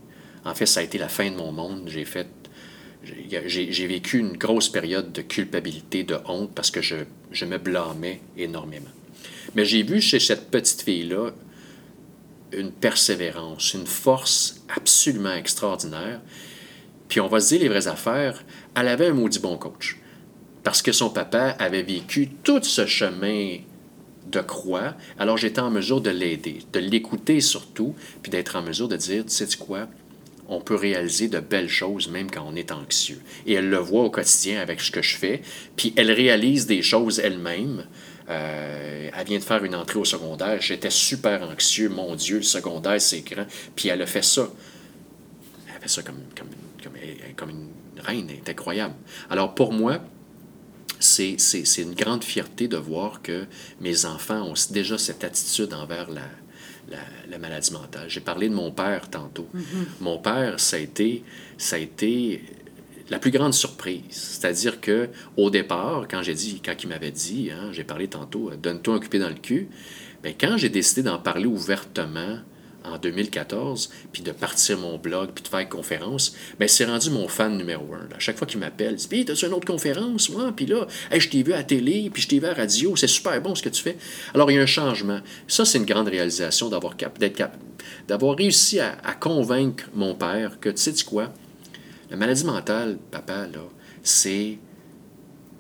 [0.46, 1.84] En fait, ça a été la fin de mon monde.
[1.88, 2.28] J'ai fait.
[3.04, 6.96] J'ai vécu une grosse période de culpabilité, de honte, parce que je,
[7.32, 8.90] je me blâmais énormément.
[9.56, 11.32] Mais j'ai vu chez cette petite fille-là
[12.52, 16.22] une persévérance, une force absolument extraordinaire.
[17.08, 18.44] Puis on va se dire les vraies affaires,
[18.76, 19.98] elle avait un maudit bon coach.
[20.64, 23.58] Parce que son papa avait vécu tout ce chemin
[24.32, 28.88] de croix, alors j'étais en mesure de l'aider, de l'écouter surtout, puis d'être en mesure
[28.88, 29.88] de dire, tu sais quoi,
[30.48, 33.22] on peut réaliser de belles choses même quand on est anxieux.
[33.46, 35.42] Et elle le voit au quotidien avec ce que je fais,
[35.76, 37.86] puis elle réalise des choses elle-même.
[38.34, 40.62] Euh, elle vient de faire une entrée au secondaire.
[40.62, 41.90] J'étais super anxieux.
[41.90, 43.46] Mon Dieu, le secondaire, c'est grand.
[43.76, 44.50] Puis elle a fait ça.
[45.68, 46.50] Elle a fait ça comme, comme,
[46.84, 46.94] comme,
[47.36, 48.30] comme une reine.
[48.44, 48.96] C'est incroyable.
[49.30, 50.00] Alors pour moi,
[51.00, 51.38] c'est
[51.78, 53.46] une grande fierté de voir que
[53.82, 56.22] mes enfants ont déjà cette attitude envers la,
[57.30, 58.10] la, maladie mentale.
[58.10, 59.50] J'ai parlé de mon père tantôt.
[59.56, 59.86] Mm-hmm.
[60.02, 61.24] Mon père, ça a été,
[61.58, 62.42] ça a été
[63.10, 64.04] la plus grande surprise.
[64.10, 68.52] C'est-à-dire que au départ, quand j'ai dit, quand il m'avait dit, hein, j'ai parlé tantôt,
[68.62, 69.70] donne-toi un cupé dans le cul,
[70.22, 72.40] bien, quand j'ai décidé d'en parler ouvertement
[72.86, 76.86] en 2014, puis de partir mon blog, puis de faire une conférence, mais ben, c'est
[76.86, 78.14] rendu mon fan numéro un.
[78.16, 81.30] À chaque fois qu'il m'appelle, il dit t'as-tu une autre conférence, moi Puis là, je
[81.30, 83.64] t'ai vu à télé, puis je t'ai vu à la radio, c'est super bon ce
[83.64, 83.98] que tu fais.
[84.34, 85.20] Alors, il y a un changement.
[85.48, 87.18] Ça, c'est une grande réalisation d'avoir cap
[88.08, 91.34] d'avoir réussi à, convaincre mon père que, tu sais quoi,
[92.14, 93.48] la maladie mentale, papa,
[94.04, 94.60] c'est,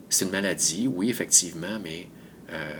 [0.08, 2.08] c'est une maladie, oui, effectivement, mais.
[2.51, 2.74] Euh,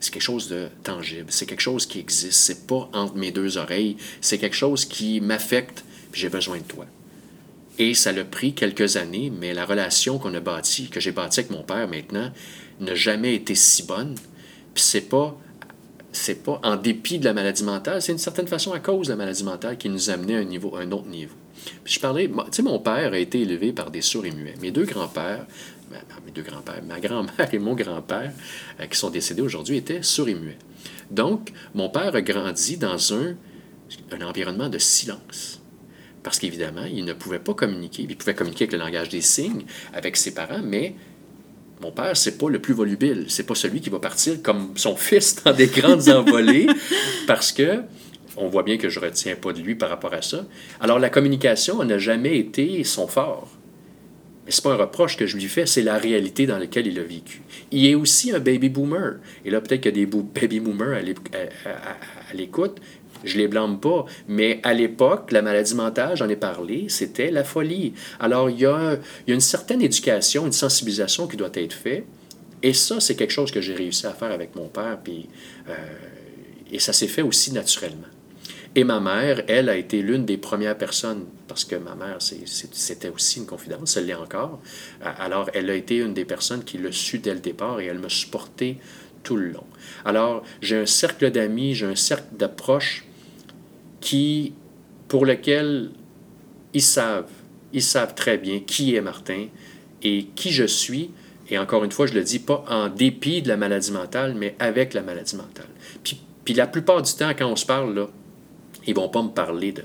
[0.00, 3.56] c'est quelque chose de tangible, c'est quelque chose qui existe, c'est pas entre mes deux
[3.56, 6.86] oreilles, c'est quelque chose qui m'affecte, j'ai besoin de toi.
[7.78, 11.40] Et ça l'a pris quelques années, mais la relation qu'on a bâtie, que j'ai bâtie
[11.40, 12.32] avec mon père maintenant,
[12.80, 14.16] n'a jamais été si bonne.
[14.74, 15.38] Puis c'est pas
[16.10, 19.12] c'est pas en dépit de la maladie mentale, c'est une certaine façon à cause de
[19.12, 21.36] la maladie mentale qui nous a amené à un, niveau, un autre niveau.
[21.84, 24.54] Je parlais, tu sais, mon père a été élevé par des sourds et muets.
[24.60, 25.46] Mes deux grands-pères,
[26.24, 28.32] mes deux grands-pères, ma grand-mère et mon grand-père,
[28.80, 30.58] euh, qui sont décédés aujourd'hui, étaient sourds et muets.
[31.10, 33.34] Donc, mon père a grandi dans un,
[34.10, 35.60] un environnement de silence.
[36.22, 38.06] Parce qu'évidemment, il ne pouvait pas communiquer.
[38.08, 40.94] Il pouvait communiquer avec le langage des signes, avec ses parents, mais
[41.80, 43.26] mon père, c'est pas le plus volubile.
[43.28, 46.68] C'est pas celui qui va partir comme son fils dans des grandes envolées,
[47.26, 47.82] parce que
[48.36, 50.44] on voit bien que je retiens pas de lui par rapport à ça.
[50.80, 53.48] Alors, la communication n'a jamais été son fort.
[54.44, 56.86] Mais ce n'est pas un reproche que je lui fais, c'est la réalité dans laquelle
[56.86, 57.42] il a vécu.
[57.70, 59.18] Il est aussi un baby boomer.
[59.44, 62.80] Et là, peut-être qu'il y a des baby boomers à l'écoute.
[63.24, 64.04] Je les blâme pas.
[64.26, 67.92] Mais à l'époque, la maladie mentale, j'en ai parlé, c'était la folie.
[68.18, 71.72] Alors, il y, a, il y a une certaine éducation, une sensibilisation qui doit être
[71.72, 72.04] faite.
[72.64, 74.98] Et ça, c'est quelque chose que j'ai réussi à faire avec mon père.
[75.02, 75.28] Puis,
[75.68, 75.72] euh,
[76.72, 78.08] et ça s'est fait aussi naturellement.
[78.74, 83.10] Et ma mère, elle, a été l'une des premières personnes, parce que ma mère, c'était
[83.10, 84.60] aussi une confidence, elle l'est encore.
[85.02, 87.98] Alors, elle a été une des personnes qui l'a su dès le départ et elle
[87.98, 88.78] m'a supporté
[89.22, 89.66] tout le long.
[90.06, 93.04] Alors, j'ai un cercle d'amis, j'ai un cercle d'approches
[94.00, 94.54] qui,
[95.06, 95.90] pour lequel
[96.72, 97.28] ils savent,
[97.74, 99.46] ils savent très bien qui est Martin
[100.02, 101.10] et qui je suis,
[101.50, 104.54] Et encore une fois, je le dis pas en dépit de la maladie mentale, mais
[104.58, 105.66] avec la maladie mentale.
[106.02, 108.08] Puis, puis la plupart du temps, quand on se parle, là,
[108.86, 109.82] ils vont pas me parler de.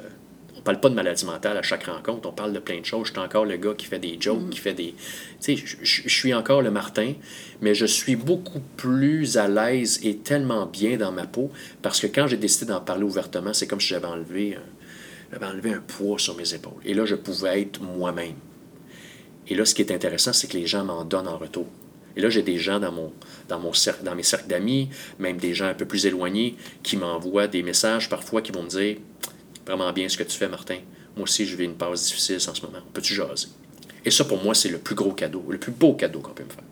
[0.58, 3.08] On parle pas de maladie mentale à chaque rencontre, on parle de plein de choses.
[3.08, 4.94] Je suis encore le gars qui fait des jokes, qui fait des.
[5.40, 7.14] Tu sais, je- suis encore le Martin,
[7.62, 12.08] mais je suis beaucoup plus à l'aise et tellement bien dans ma peau parce que
[12.08, 14.62] quand j'ai décidé d'en parler ouvertement, c'est comme si j'avais enlevé, un-
[15.32, 16.82] j'avais enlevé un poids sur mes épaules.
[16.84, 18.36] Et là, je pouvais être moi-même.
[19.48, 21.68] Et là, ce qui est intéressant, c'est que les gens m'en donnent en retour.
[22.18, 23.14] Et là, j'ai des gens dans, mon,
[23.48, 24.90] dans, mon cercle, dans mes cercles d'amis,
[25.20, 28.70] même des gens un peu plus éloignés, qui m'envoient des messages parfois qui vont me
[28.70, 28.98] dire
[29.66, 30.78] Vraiment bien ce que tu fais, Martin.
[31.16, 32.80] Moi aussi, je vis une passe difficile en ce moment.
[32.94, 33.50] Peux-tu jaser?
[34.06, 36.46] Et ça, pour moi, c'est le plus gros cadeau, le plus beau cadeau qu'on peut
[36.46, 36.64] me faire.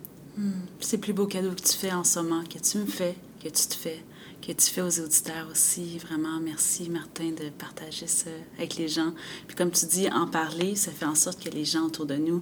[0.79, 3.15] C'est le plus beau cadeau que tu fais en ce moment, que tu me fais,
[3.43, 4.01] que tu te fais,
[4.41, 5.97] que tu fais aux auditeurs aussi.
[5.97, 9.13] Vraiment, merci Martin de partager ça avec les gens.
[9.47, 12.15] Puis comme tu dis, en parler, ça fait en sorte que les gens autour de
[12.15, 12.41] nous,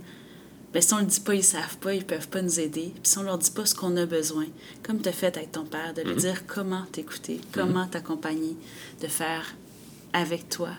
[0.73, 2.91] ben, si on le dit pas, ils savent pas, ils peuvent pas nous aider.
[2.95, 4.45] Puis si on leur dit pas ce qu'on a besoin,
[4.81, 8.55] comme tu as fait avec ton père, de lui dire comment t'écouter, comment t'accompagner,
[9.01, 9.55] de faire
[10.13, 10.71] avec toi.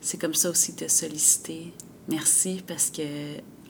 [0.00, 1.72] C'est comme ça aussi de te solliciter.
[2.08, 3.02] Merci parce que,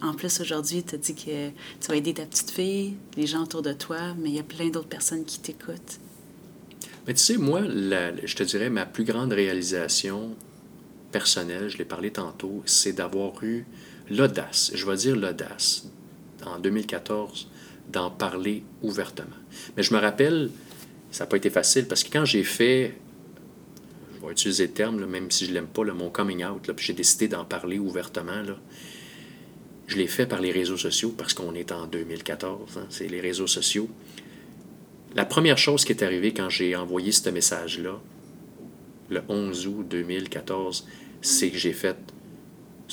[0.02, 3.42] en plus, aujourd'hui, tu as dit que tu vas aider ta petite fille, les gens
[3.44, 6.00] autour de toi, mais il y a plein d'autres personnes qui t'écoutent.
[7.06, 10.34] Mais tu sais, moi, la- je te dirais, ma plus grande réalisation
[11.12, 13.64] personnelle, je l'ai parlé tantôt, c'est d'avoir eu
[14.10, 15.86] l'audace, je vais dire l'audace,
[16.44, 17.48] en 2014,
[17.90, 19.36] d'en parler ouvertement.
[19.76, 20.50] Mais je me rappelle,
[21.10, 22.94] ça n'a pas été facile, parce que quand j'ai fait,
[24.14, 26.86] je vais utiliser le terme, même si je ne l'aime pas, mon coming out, puis
[26.86, 28.42] j'ai décidé d'en parler ouvertement,
[29.86, 33.20] je l'ai fait par les réseaux sociaux, parce qu'on est en 2014, hein, c'est les
[33.20, 33.88] réseaux sociaux.
[35.14, 38.00] La première chose qui est arrivée quand j'ai envoyé ce message-là,
[39.10, 40.86] le 11 août 2014,
[41.20, 41.96] c'est que j'ai fait,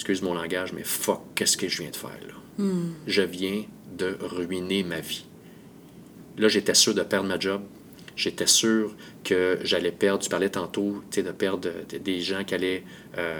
[0.01, 2.33] excuse mon langage, mais fuck, qu'est-ce que je viens de faire là?
[3.07, 3.63] Je viens
[3.97, 5.25] de ruiner ma vie.
[6.37, 7.61] Là, j'étais sûr de perdre ma job.
[8.15, 12.43] J'étais sûr que j'allais perdre, tu parlais tantôt, tu sais, de perdre de- des gens
[12.43, 12.83] qui allaient
[13.17, 13.39] euh,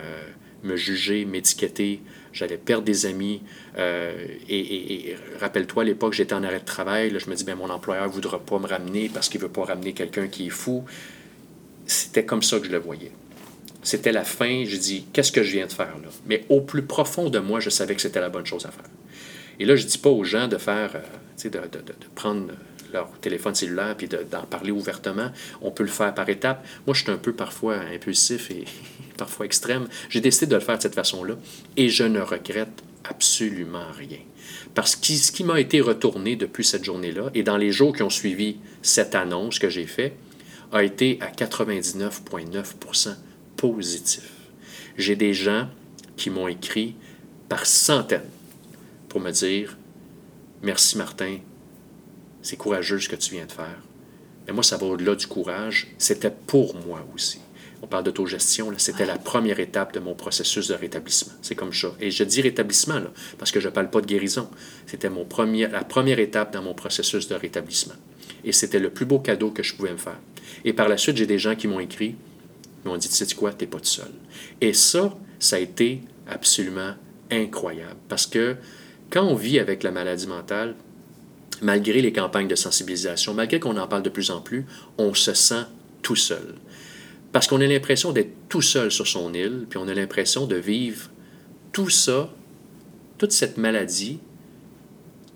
[0.63, 2.01] me juger, m'étiqueter.
[2.31, 3.41] J'allais perdre des amis.
[3.77, 4.13] euh,
[4.49, 7.09] et et- et rappelle-toi, à l'époque, j'étais en arrêt de travail.
[7.09, 9.45] Là, je me dis, ben, mon employeur ne voudra pas me ramener parce qu'il ne
[9.47, 10.83] veut pas ramener quelqu'un qui est fou.
[11.87, 13.11] C'était comme ça que je le voyais.
[13.83, 14.63] C'était la fin.
[14.65, 16.09] Je dis, qu'est-ce que je viens de faire là?
[16.27, 18.85] Mais au plus profond de moi, je savais que c'était la bonne chose à faire.
[19.59, 22.47] Et là, je ne dis pas aux gens de faire, euh, de, de- de- prendre
[22.93, 25.31] leur téléphone cellulaire puis de- d'en parler ouvertement.
[25.61, 26.65] On peut le faire par étapes.
[26.85, 28.65] Moi, je suis un peu parfois impulsif et
[29.17, 29.87] parfois extrême.
[30.09, 31.35] J'ai décidé de le faire de cette façon-là
[31.77, 34.19] et je ne regrette absolument rien.
[34.75, 38.03] Parce que ce qui m'a été retourné depuis cette journée-là et dans les jours qui
[38.03, 40.13] ont suivi cette annonce que j'ai faite
[40.71, 42.73] a été à 99,9
[43.61, 44.31] positif.
[44.97, 45.69] J'ai des gens
[46.17, 46.95] qui m'ont écrit
[47.47, 48.29] par centaines
[49.07, 49.77] pour me dire
[50.63, 51.37] Merci Martin,
[52.41, 53.79] c'est courageux ce que tu viens de faire.
[54.47, 55.87] Mais moi, ça va au-delà du courage.
[55.99, 57.39] C'était pour moi aussi.
[57.83, 61.33] On parle d'autogestion, c'était la première étape de mon processus de rétablissement.
[61.41, 61.89] C'est comme ça.
[61.99, 64.49] Et je dis rétablissement, là, parce que je ne parle pas de guérison.
[64.85, 67.95] C'était mon premier, la première étape dans mon processus de rétablissement.
[68.43, 70.19] Et c'était le plus beau cadeau que je pouvais me faire.
[70.63, 72.15] Et par la suite, j'ai des gens qui m'ont écrit,
[72.85, 74.11] m'ont dit, tu sais quoi, tu n'es pas tout seul.
[74.59, 76.93] Et ça, ça a été absolument
[77.29, 77.97] incroyable.
[78.09, 78.55] Parce que
[79.09, 80.75] quand on vit avec la maladie mentale,
[81.61, 84.65] malgré les campagnes de sensibilisation, malgré qu'on en parle de plus en plus,
[84.97, 85.63] on se sent
[86.01, 86.55] tout seul.
[87.31, 90.55] Parce qu'on a l'impression d'être tout seul sur son île, puis on a l'impression de
[90.55, 91.09] vivre
[91.71, 92.29] tout ça,
[93.17, 94.19] toute cette maladie,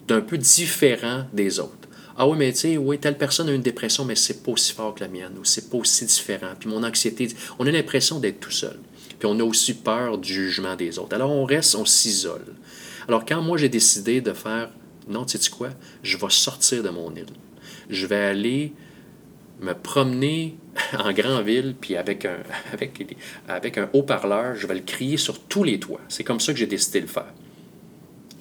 [0.08, 1.85] d'un peu différent des autres.
[2.18, 4.72] Ah oui, mais tu sais, oui, telle personne a une dépression, mais c'est pas aussi
[4.74, 6.54] fort que la mienne, ou c'est pas aussi différent.
[6.58, 7.28] Puis mon anxiété,
[7.60, 8.80] on a l'impression d'être tout seul.
[9.20, 11.14] Puis on a aussi peur du jugement des autres.
[11.14, 12.56] Alors on reste, on s'isole.
[13.08, 14.70] Alors quand moi j'ai décidé de faire,
[15.10, 15.70] non, tu sais quoi,
[16.04, 17.26] je vais sortir de mon île.
[17.90, 18.74] Je vais aller
[19.60, 20.58] me promener
[20.98, 22.38] en grand ville, puis avec un,
[22.74, 26.02] avec, avec un haut-parleur, je vais le crier sur tous les toits.
[26.08, 27.34] C'est comme ça que j'ai décidé de le faire.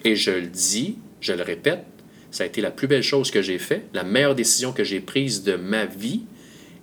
[0.04, 1.84] Et je le dis, je le répète,
[2.34, 4.98] ça a été la plus belle chose que j'ai faite, la meilleure décision que j'ai
[4.98, 6.24] prise de ma vie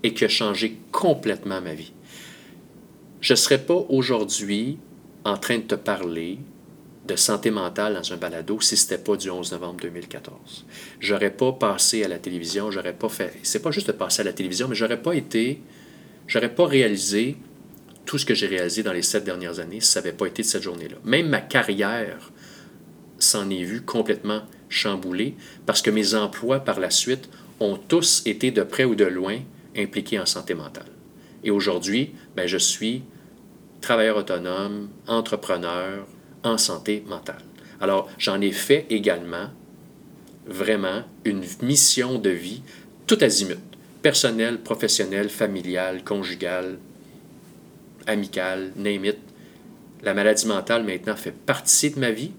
[0.01, 1.91] et qui a changé complètement ma vie.
[3.19, 4.77] Je ne serais pas aujourd'hui
[5.25, 6.39] en train de te parler
[7.05, 10.65] de santé mentale dans un balado si ce n'était pas du 11 novembre 2014.
[11.01, 13.33] J'aurais pas passé à la télévision, j'aurais pas fait.
[13.43, 15.61] C'est pas juste de passer à la télévision, mais j'aurais pas été.
[16.27, 17.35] J'aurais pas réalisé
[18.05, 20.43] tout ce que j'ai réalisé dans les sept dernières années si ça n'avait pas été
[20.43, 20.95] de cette journée-là.
[21.03, 22.31] Même ma carrière
[23.19, 25.35] s'en est vue complètement chamboulée
[25.67, 29.37] parce que mes emplois par la suite ont tous été de près ou de loin
[29.77, 30.87] impliqués en santé mentale.
[31.43, 33.03] Et aujourd'hui, ben, je suis
[33.81, 36.07] travailleur autonome, entrepreneur,
[36.43, 37.41] en santé mentale.
[37.79, 39.49] Alors, j'en ai fait également
[40.45, 42.61] vraiment une mission de vie
[43.07, 43.59] tout azimut.
[44.01, 46.77] Personnel, professionnel, familial, conjugal,
[48.07, 49.17] amical, name it.
[50.03, 52.31] La maladie mentale maintenant fait partie de ma vie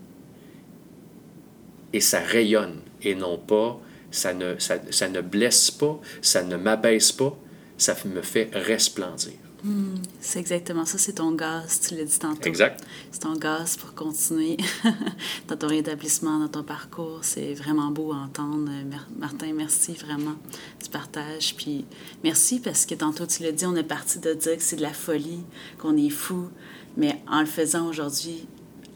[1.92, 3.80] et ça rayonne et non pas,
[4.10, 7.36] ça ne, ça, ça ne blesse pas, ça ne m'abaisse pas,
[7.78, 9.32] ça me fait resplendir.
[9.64, 12.48] Hmm, c'est exactement ça, c'est ton gaz, tu l'as dit tantôt.
[12.48, 12.84] Exact.
[13.12, 14.56] C'est ton gaz pour continuer
[15.48, 17.20] dans ton rétablissement, dans ton parcours.
[17.22, 18.68] C'est vraiment beau à entendre.
[19.16, 20.34] Martin, merci vraiment
[20.82, 21.54] du partage.
[21.56, 21.84] Puis
[22.24, 24.82] merci parce que tantôt tu l'as dit, on est parti de dire que c'est de
[24.82, 25.44] la folie,
[25.78, 26.48] qu'on est fou.
[26.96, 28.48] Mais en le faisant aujourd'hui,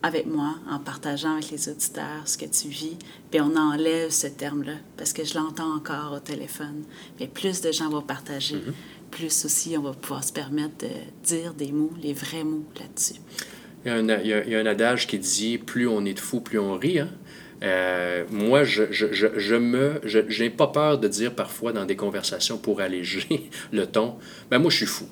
[0.06, 2.96] avec moi, en partageant avec les auditeurs ce que tu vis,
[3.30, 6.84] puis on enlève ce terme-là, parce que je l'entends encore au téléphone.
[7.18, 8.56] Mais plus de gens vont partager.
[8.56, 10.88] Mm-hmm plus aussi, on va pouvoir se permettre de
[11.24, 13.20] dire des mots, les vrais mots là-dessus.
[13.84, 16.20] Il y, a un, il, y a, un, adage qui dit plus on est de
[16.20, 16.98] fou, plus on rit.
[16.98, 17.08] Hein?
[17.62, 21.86] Euh, moi, je, je, je, je me, je n'ai pas peur de dire parfois dans
[21.86, 24.16] des conversations pour alléger le ton,
[24.50, 25.06] ben moi je suis fou.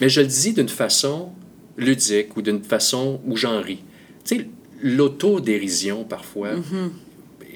[0.00, 1.32] Mais je le dis d'une façon
[1.76, 3.82] ludique ou d'une façon où j'en ris.
[4.30, 4.48] Tu sais,
[4.82, 6.90] l'autodérision parfois, mm-hmm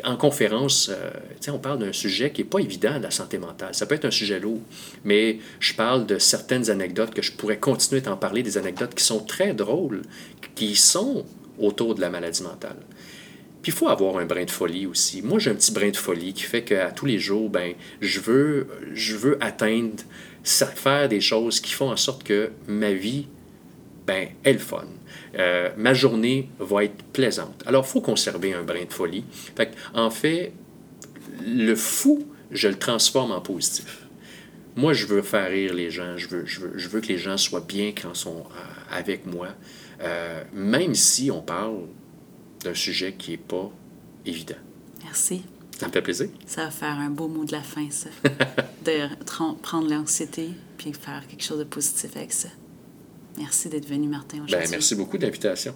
[0.05, 1.11] en conférence, euh,
[1.49, 3.75] on parle d'un sujet qui n'est pas évident, la santé mentale.
[3.75, 4.61] Ça peut être un sujet lourd,
[5.05, 9.05] mais je parle de certaines anecdotes que je pourrais continuer d'en parler, des anecdotes qui
[9.05, 10.03] sont très drôles,
[10.55, 11.25] qui sont
[11.59, 12.77] autour de la maladie mentale.
[13.63, 15.23] Puis il faut avoir un brin de folie aussi.
[15.23, 18.21] Moi, j'ai un petit brin de folie qui fait qu'à tous les jours, ben, je
[18.21, 20.03] veux, je veux atteindre,
[20.43, 23.27] faire des choses qui font en sorte que ma vie,
[24.07, 24.85] ben, est le fun.
[25.37, 27.63] Euh, ma journée va être plaisante.
[27.67, 29.25] Alors, il faut conserver un brin de folie.
[29.95, 30.53] en fait,
[31.45, 34.07] le fou, je le transforme en positif.
[34.77, 37.19] Moi, je veux faire rire les gens, je veux, je veux, je veux que les
[37.19, 39.49] gens soient bien quand ils sont euh, avec moi,
[40.01, 41.83] euh, même si on parle
[42.65, 43.71] d'un sujet qui n'est pas
[44.27, 44.57] évident.
[45.05, 45.43] Merci.
[45.79, 46.29] Ça me fait plaisir.
[46.47, 48.09] Ça va faire un beau mot de la fin, ça.
[48.85, 49.09] de
[49.63, 52.49] prendre l'anxiété puis faire quelque chose de positif avec ça.
[53.37, 54.57] Merci d'être venu, Martin, aujourd'hui.
[54.57, 55.75] Ben, merci beaucoup de l'invitation.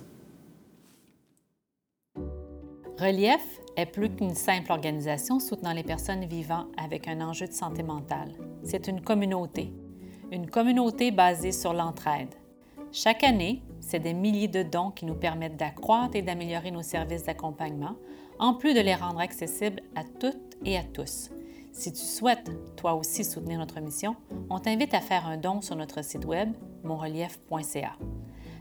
[2.98, 7.82] Relief est plus qu'une simple organisation soutenant les personnes vivant avec un enjeu de santé
[7.84, 8.32] mentale.
[8.64, 9.72] C'est une communauté,
[10.32, 12.34] une communauté basée sur l'entraide.
[12.90, 17.24] Chaque année, c'est des milliers de dons qui nous permettent d'accroître et d'améliorer nos services
[17.24, 17.96] d'accompagnement,
[18.38, 21.30] en plus de les rendre accessibles à toutes et à tous.
[21.72, 24.16] Si tu souhaites, toi aussi, soutenir notre mission,
[24.50, 26.52] on t'invite à faire un don sur notre site web
[26.84, 27.96] monrelief.ca.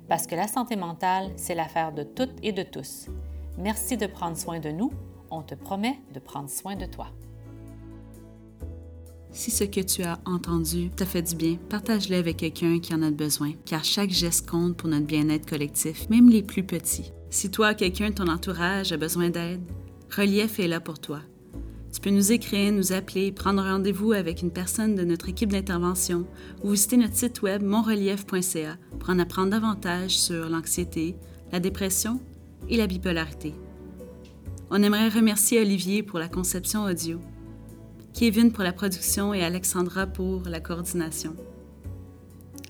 [0.07, 3.07] Parce que la santé mentale, c'est l'affaire de toutes et de tous.
[3.57, 4.91] Merci de prendre soin de nous.
[5.31, 7.07] On te promet de prendre soin de toi.
[9.31, 13.03] Si ce que tu as entendu t'a fait du bien, partage-le avec quelqu'un qui en
[13.03, 17.11] a besoin, car chaque geste compte pour notre bien-être collectif, même les plus petits.
[17.29, 19.61] Si toi, quelqu'un de ton entourage a besoin d'aide,
[20.15, 21.19] Relief est là pour toi.
[21.97, 26.27] Tu peux nous écrire, nous appeler, prendre rendez-vous avec une personne de notre équipe d'intervention
[26.63, 31.15] ou visiter notre site web monrelief.ca pour en apprendre davantage sur l'anxiété,
[31.51, 32.21] la dépression
[32.69, 33.55] et la bipolarité.
[34.69, 37.19] On aimerait remercier Olivier pour la conception audio,
[38.13, 41.35] Kevin pour la production et Alexandra pour la coordination.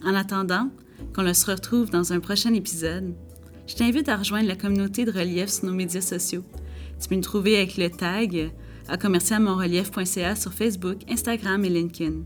[0.06, 0.70] En attendant
[1.14, 3.14] qu'on se retrouve dans un prochain épisode,
[3.68, 6.46] je t'invite à rejoindre la communauté de relief sur nos médias sociaux.
[7.02, 8.54] Tu peux nous trouver avec le tag
[8.90, 12.24] à commercialmonrelief.ca sur Facebook, Instagram et LinkedIn.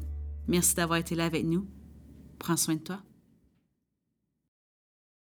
[0.48, 1.68] Merci d'avoir été là avec nous.
[2.40, 3.00] Prends soin de toi.